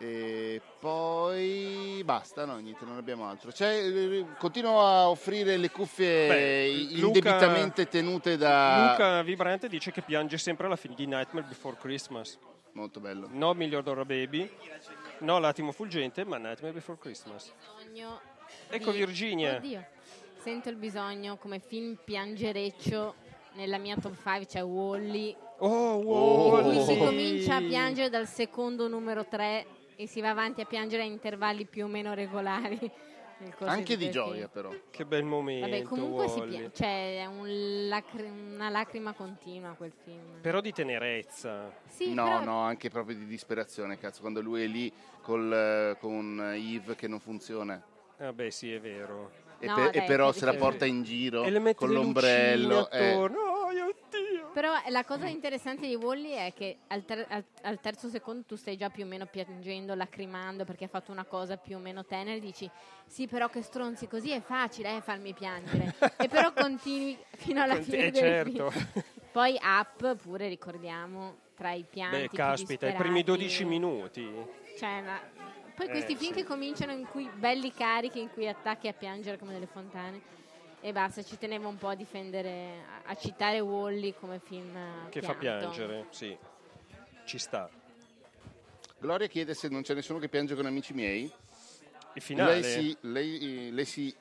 [0.04, 3.52] E poi basta, no, niente, non abbiamo altro.
[3.60, 8.90] Eh, continuo a offrire le cuffie Beh, Luca- indebitamente tenute da...
[8.92, 12.40] Luca Vibrante dice che piange sempre alla fine di Nightmare Before Christmas.
[12.72, 13.28] Molto bello.
[13.32, 14.50] No Miglior Dollar Baby.
[15.20, 17.52] No L'attimo fuggente, ma Nightmare Before Christmas.
[17.84, 18.20] bisogno
[18.70, 19.58] Ecco di- Virginia.
[19.58, 19.86] Oddio.
[20.40, 23.14] Sento il bisogno come film piangereccio
[23.54, 25.36] nella mia top 5 c'è Wally.
[25.60, 26.64] Oh, In Wall-E.
[26.64, 29.66] cui si comincia a piangere dal secondo numero 3
[30.02, 32.80] e si va avanti a piangere a intervalli più o meno regolari.
[33.62, 34.50] Anche di quel gioia film.
[34.52, 34.72] però.
[34.92, 35.68] Che bel momento.
[35.68, 40.40] Vabbè, comunque piange, cioè è un lacri- una lacrima continua quel film.
[40.42, 41.72] Però di tenerezza.
[41.88, 44.94] Sì, no, però- no, anche proprio di disperazione, cazzo, quando lui è lì
[45.24, 47.82] col, eh, con Yves che non funziona.
[48.18, 49.32] Vabbè, sì, è vero.
[49.58, 51.92] e, No, per- e dai, però se la porta in giro E le mette con
[51.92, 52.90] l'ombrello.
[52.92, 53.16] eh.
[53.16, 53.94] mio Dio.
[54.54, 58.56] Però la cosa interessante di Wally è che al, ter- al- al terzo secondo tu
[58.56, 62.04] stai già più o meno piangendo, lacrimando perché ha fatto una cosa più o meno
[62.06, 62.70] tenera e dici
[63.06, 67.76] sì però che stronzi così è facile eh, farmi piangere e però continui fino alla
[67.82, 68.70] fine Eh, del certo.
[68.72, 68.88] film.
[69.32, 74.30] Poi Up pure ricordiamo tra i pianti Beh, caspita, i primi 12 minuti.
[74.78, 75.22] Cioè, ma-
[75.74, 76.40] Poi Eh, questi film sì.
[76.40, 80.20] che cominciano in cui belli carichi in cui attacchi a piangere come delle fontane
[80.82, 85.22] e basta, ci tenevo un po' a difendere a, citare Wally come film eh, Che
[85.22, 85.70] fa pianto.
[85.70, 86.36] piangere, sì.
[87.26, 87.70] Ci sta.
[88.98, 91.32] Gloria chiede se non c'è nessuno che piange con amici miei.
[92.14, 92.60] Il finale?
[92.60, 94.14] Lei si, lei, lei si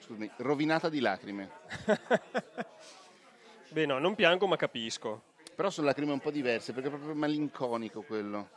[0.00, 1.50] scusami, rovinata di lacrime.
[3.70, 5.22] Beh, no, non piango, ma capisco.
[5.54, 8.48] Però sono lacrime un po' diverse perché è proprio malinconico quello.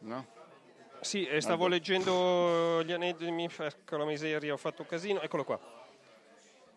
[0.00, 0.26] No?
[1.00, 5.81] Sì, e stavo leggendo gli aneddoti, ecco la miseria, ho fatto un casino, eccolo qua.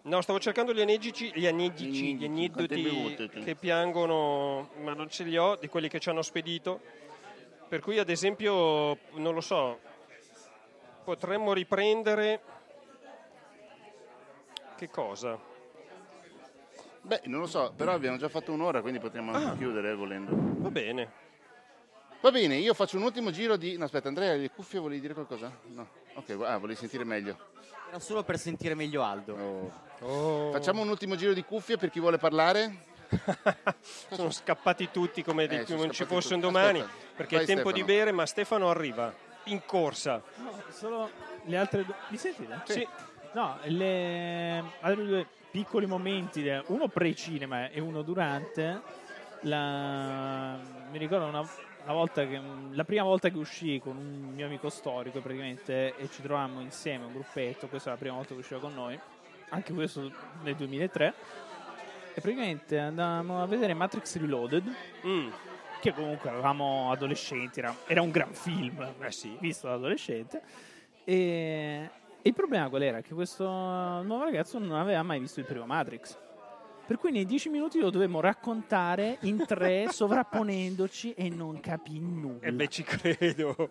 [0.06, 5.36] No, stavo cercando gli aneddoti, gli aneddoti, gli aneddoti che piangono, ma non ce li
[5.36, 6.80] ho, di quelli che ci hanno spedito.
[7.68, 9.80] Per cui, ad esempio, non lo so,
[11.04, 12.42] potremmo riprendere...
[14.78, 15.40] Che cosa?
[17.02, 19.56] Beh, non lo so, però abbiamo già fatto un'ora, quindi potremmo anche Ah.
[19.56, 20.36] chiudere volendo.
[20.36, 21.12] Va bene.
[22.26, 23.78] Va bene, io faccio un ultimo giro di...
[23.78, 25.56] No, aspetta, Andrea, le cuffie volevi dire qualcosa?
[25.66, 25.88] No.
[26.16, 27.38] Ok, ah, volevi sentire meglio.
[27.88, 29.72] Era solo per sentire meglio Aldo.
[30.00, 30.52] Oh.
[30.52, 32.78] Facciamo un ultimo giro di cuffie per chi vuole parlare.
[34.10, 37.48] Sono scappati tutti come Eh, di non ci fosse un domani, Aspetta, perché vai, è
[37.48, 38.00] tempo di Stefano.
[38.00, 39.14] bere, ma Stefano arriva
[39.44, 40.20] in corsa.
[40.38, 41.12] No, solo
[41.44, 41.94] le altre due.
[42.08, 42.60] Mi sentite?
[42.64, 42.88] Sì.
[43.34, 49.04] No, le altri due piccoli momenti, uno pre-cinema e uno durante.
[49.42, 50.58] La...
[50.90, 51.74] Mi ricordo una, una volta
[52.14, 56.60] che, la prima volta che uscì con un mio amico storico praticamente e ci trovammo
[56.62, 59.00] insieme, un gruppetto, questa è la prima volta che usciva con noi,
[59.50, 60.12] anche questo
[60.44, 61.14] nel 2003.
[62.18, 64.64] E praticamente andavamo a vedere Matrix Reloaded,
[65.06, 65.30] Mm.
[65.82, 69.36] che comunque eravamo adolescenti, era, era un gran film, Eh sì.
[69.40, 70.42] visto da adolescente.
[71.04, 71.90] E,
[72.22, 73.02] e il problema qual era?
[73.02, 76.18] Che questo nuovo ragazzo non aveva mai visto il primo Matrix.
[76.86, 82.46] Per cui nei dieci minuti lo dovevamo raccontare in tre, sovrapponendoci e non capì nulla.
[82.46, 83.70] E beh, ci credo.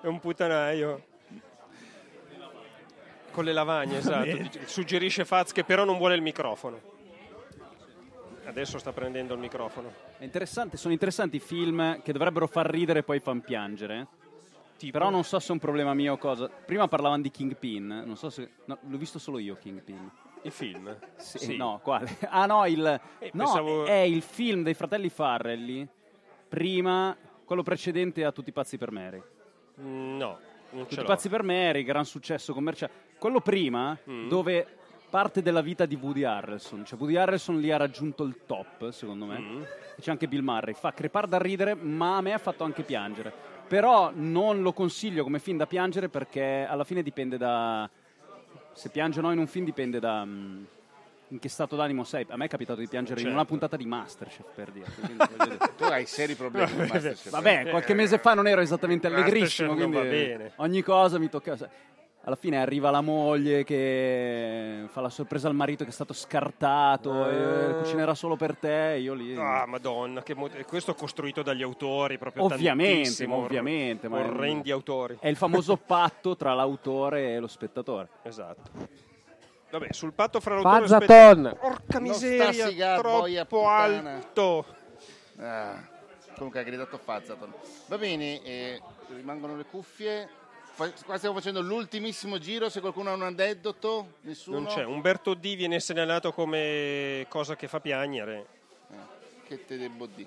[0.00, 1.04] è un puttanaio.
[3.30, 4.58] Con le lavagne, esatto.
[4.64, 6.98] Suggerisce Faz che però non vuole il microfono.
[8.44, 9.92] Adesso sta prendendo il microfono.
[10.18, 14.08] È interessante, sono interessanti i film che dovrebbero far ridere e poi fan piangere.
[14.90, 16.48] Però non so se è un problema mio o cosa.
[16.48, 18.50] Prima parlavano di Kingpin, non so se.
[18.64, 20.10] no, l'ho visto solo io Kingpin.
[20.42, 20.96] Il film?
[21.16, 22.16] Sì, No, quale?
[22.30, 22.78] Ah no, il.
[22.80, 25.86] no, pensavo- è il film dei fratelli Farrelly.
[26.48, 29.22] Prima, quello precedente a Tutti pazzi per Mary.
[29.80, 30.38] Mm, No,
[30.70, 32.92] non Tutti pazzi per Mary, gran successo commerciale.
[33.18, 34.28] Quello prima, Mm.
[34.28, 34.66] dove
[35.10, 36.84] parte della vita di Woody Harrelson.
[36.84, 39.38] Cioè, Woody Harrelson lì ha raggiunto il top, secondo me.
[39.38, 39.62] Mm.
[39.62, 40.72] E c'è anche Bill Murray.
[40.74, 43.32] Fa crepare da ridere, ma a me ha fatto anche piangere.
[43.68, 47.88] Però non lo consiglio come film da piangere perché alla fine dipende da.
[48.72, 50.24] Se piange o no in un film dipende da.
[50.24, 50.64] mm,
[51.28, 52.26] in che stato d'animo sei.
[52.28, 53.38] A me è capitato di piangere in Certo.
[53.38, 54.86] una puntata di Masterchef, per dire.
[55.76, 57.30] Tu hai seri problemi con Masterchef.
[57.30, 60.52] Vabbè, qualche mese fa non ero esattamente allegrissimo, quindi va bene.
[60.56, 61.56] ogni cosa mi tocca.
[62.22, 67.26] Alla fine arriva la moglie che fa la sorpresa al marito che è stato scartato
[67.28, 68.98] e cucinerà solo per te.
[69.00, 69.34] Io lì.
[69.36, 74.08] Ah, madonna, che mo- questo costruito dagli autori proprio ovviamente, tantissimo, ma ovviamente.
[74.08, 75.16] ma è- orrendi autori.
[75.18, 78.08] È il famoso patto tra l'autore e lo spettatore.
[78.22, 78.70] Esatto.
[79.70, 81.06] Vabbè, sul patto fra l'autore e lo Fazzaton!
[81.38, 81.54] spettatore.
[81.56, 84.66] Porca miseria, sigar, troppo alto.
[85.38, 85.74] Ah,
[86.36, 87.50] comunque ha gridato Fazzaton.
[87.86, 88.80] Va bene, eh,
[89.14, 90.28] rimangono le cuffie.
[91.04, 92.68] Qua stiamo facendo l'ultimissimo giro.
[92.70, 94.60] Se qualcuno ha un aneddoto, nessuno.
[94.60, 94.84] Non c'è.
[94.84, 98.46] Umberto D viene segnalato come cosa che fa piangere.
[98.90, 98.94] Eh,
[99.46, 100.26] che te debbo di?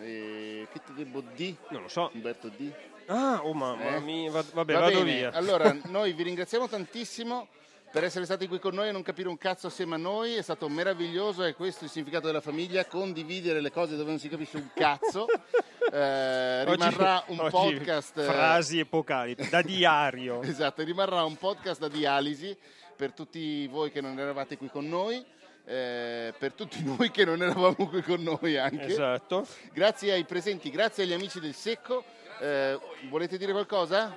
[0.00, 1.56] Eh, che te debbo di?
[1.68, 2.10] Non lo so.
[2.12, 2.70] Umberto D.
[3.06, 4.00] Ah, oh mamma Eh?
[4.00, 5.30] mia, va- vabbè, Va vado bene, via.
[5.32, 7.48] Allora, noi vi ringraziamo tantissimo
[7.90, 10.34] per essere stati qui con noi e non capire un cazzo assieme a noi.
[10.34, 14.28] È stato meraviglioso, è questo il significato della famiglia, condividere le cose dove non si
[14.28, 15.26] capisce un cazzo.
[15.90, 18.18] Eh, Oggi- rimarrà un oggi podcast...
[18.18, 20.42] eh, Frasi epocali, da diario.
[20.44, 22.54] Esatto, rimarrà un podcast da dialisi
[22.94, 25.24] per tutti voi che non eravate qui con noi,
[25.64, 28.84] eh, per tutti noi che non eravamo qui con noi anche.
[28.84, 29.46] Esatto.
[29.72, 32.04] Grazie ai presenti, grazie agli amici del Secco.
[32.38, 32.78] Eh,
[33.08, 34.14] volete dire qualcosa?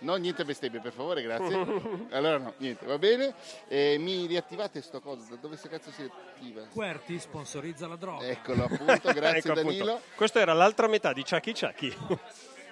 [0.00, 1.54] No, niente bestemmie, per favore, grazie.
[2.10, 3.34] Allora no, niente, va bene.
[3.68, 6.62] Eh, mi riattivate sto coso, da dove se cazzo si attiva?
[6.72, 8.26] Querti sponsorizza la droga.
[8.26, 9.62] Eccolo appunto, grazie Ecco, appunto.
[9.70, 10.00] Danilo.
[10.14, 11.94] Questa era l'altra metà di Chucky Chucky.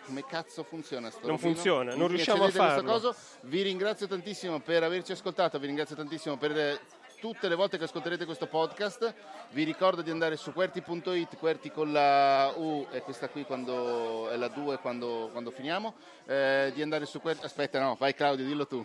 [0.06, 1.52] come cazzo funziona sto Non robino.
[1.52, 2.90] funziona, non Mi riusciamo a farlo.
[2.90, 3.14] coso.
[3.42, 6.80] Vi ringrazio tantissimo per averci ascoltato, vi ringrazio tantissimo per eh,
[7.20, 9.14] tutte le volte che ascolterete questo podcast.
[9.50, 14.36] Vi ricordo di andare su QWERTY.it, QWERTY con la U e questa qui quando è
[14.36, 15.94] la 2 quando, quando finiamo.
[16.26, 17.44] Eh, di andare su QWERTY.
[17.44, 18.84] Aspetta, no, vai Claudio, dillo tu.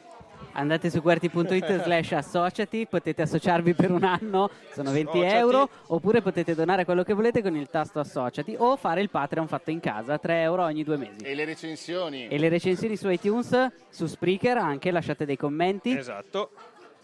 [0.54, 5.36] Andate su QWERTY.it slash associati, potete associarvi per un anno, sono 20 Associati.
[5.36, 9.48] euro, oppure potete donare quello che volete con il tasto associati o fare il Patreon
[9.48, 11.24] fatto in casa, 3 euro ogni due mesi.
[11.24, 12.28] E le recensioni.
[12.28, 15.96] E le recensioni su iTunes, su Spreaker anche, lasciate dei commenti.
[15.96, 16.52] Esatto.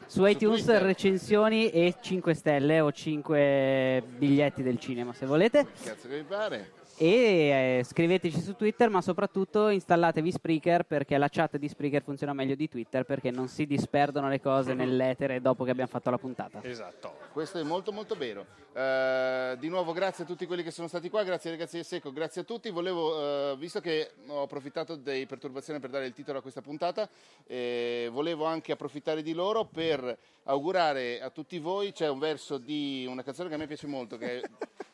[0.09, 0.81] Su iTunes Twitter.
[0.81, 5.67] recensioni e 5 stelle o 5 biglietti del cinema se volete.
[5.83, 6.78] Cazzo che mi pare.
[7.01, 12.33] E eh, scriveteci su Twitter, ma soprattutto installatevi Spreaker perché la chat di Spreaker funziona
[12.33, 16.17] meglio di Twitter perché non si disperdono le cose nell'etere dopo che abbiamo fatto la
[16.17, 16.59] puntata.
[16.61, 17.15] Esatto.
[17.31, 18.45] Questo è molto molto vero.
[18.73, 22.11] Eh, di nuovo grazie a tutti quelli che sono stati qua, grazie ragazzi di Secco,
[22.11, 22.69] grazie a tutti.
[22.69, 27.07] Volevo, eh, visto che ho approfittato dei perturbazioni per dare il titolo a questa puntata,
[27.47, 33.05] eh, volevo anche approfittare di loro per augurare a tutti voi, c'è un verso di
[33.07, 34.49] una canzone che a me piace molto, che è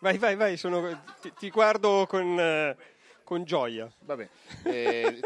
[0.00, 2.76] Vai, vai, vai, sono- ti, ti guardo con, eh,
[3.22, 3.90] con gioia.
[4.00, 4.28] Vabbè.
[4.64, 5.20] eh,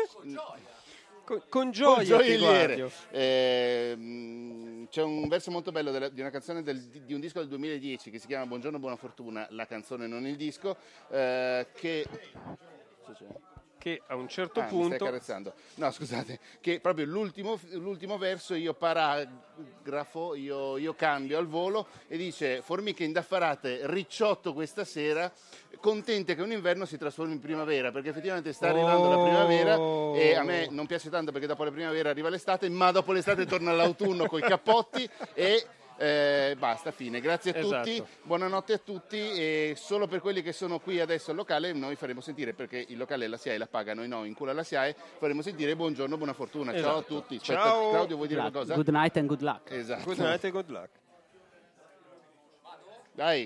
[1.25, 2.75] Con, con gioia ti gioielliere.
[2.77, 2.93] guardo.
[3.11, 7.39] Eh, mh, c'è un verso molto bello della- di una canzone del- di un disco
[7.39, 10.77] del 2010 che si chiama Buongiorno Buona Fortuna, la canzone non il disco,
[11.09, 12.07] eh, che...
[13.85, 15.05] Che a un certo Ah, mi stai punto...
[15.05, 15.53] carezzando.
[15.75, 22.17] No, scusate, che proprio l'ultimo, l'ultimo verso io paragrafo, io, io cambio al volo e
[22.17, 25.31] dice formiche indaffarate, ricciotto questa sera,
[25.81, 29.75] contente che un inverno si trasformi in primavera, perché effettivamente sta arrivando la primavera
[30.19, 33.45] e a me non piace tanto perché dopo la primavera arriva l'estate, ma dopo l'estate
[33.45, 35.67] torna l'autunno con i cappotti e...
[35.97, 37.21] eh, basta, fine.
[37.21, 37.89] Grazie a Esatto.
[37.89, 41.97] tutti, buonanotte a tutti e solo per quelli che sono qui adesso al locale noi
[41.97, 44.97] faremo sentire, perché il locale la SIAE la paga, noi no, in culo alla SIAE,
[45.19, 46.73] faremo sentire buongiorno, buona fortuna.
[46.73, 47.15] Ciao a Esatto.
[47.15, 47.37] tutti.
[47.37, 47.91] Aspetta, Ciao.
[47.91, 48.75] Claudio vuoi dire Good qualcosa?
[48.75, 49.71] good night and good luck.
[49.71, 50.05] Esatto.
[50.05, 50.89] Good night e good luck.
[53.13, 53.43] Dai.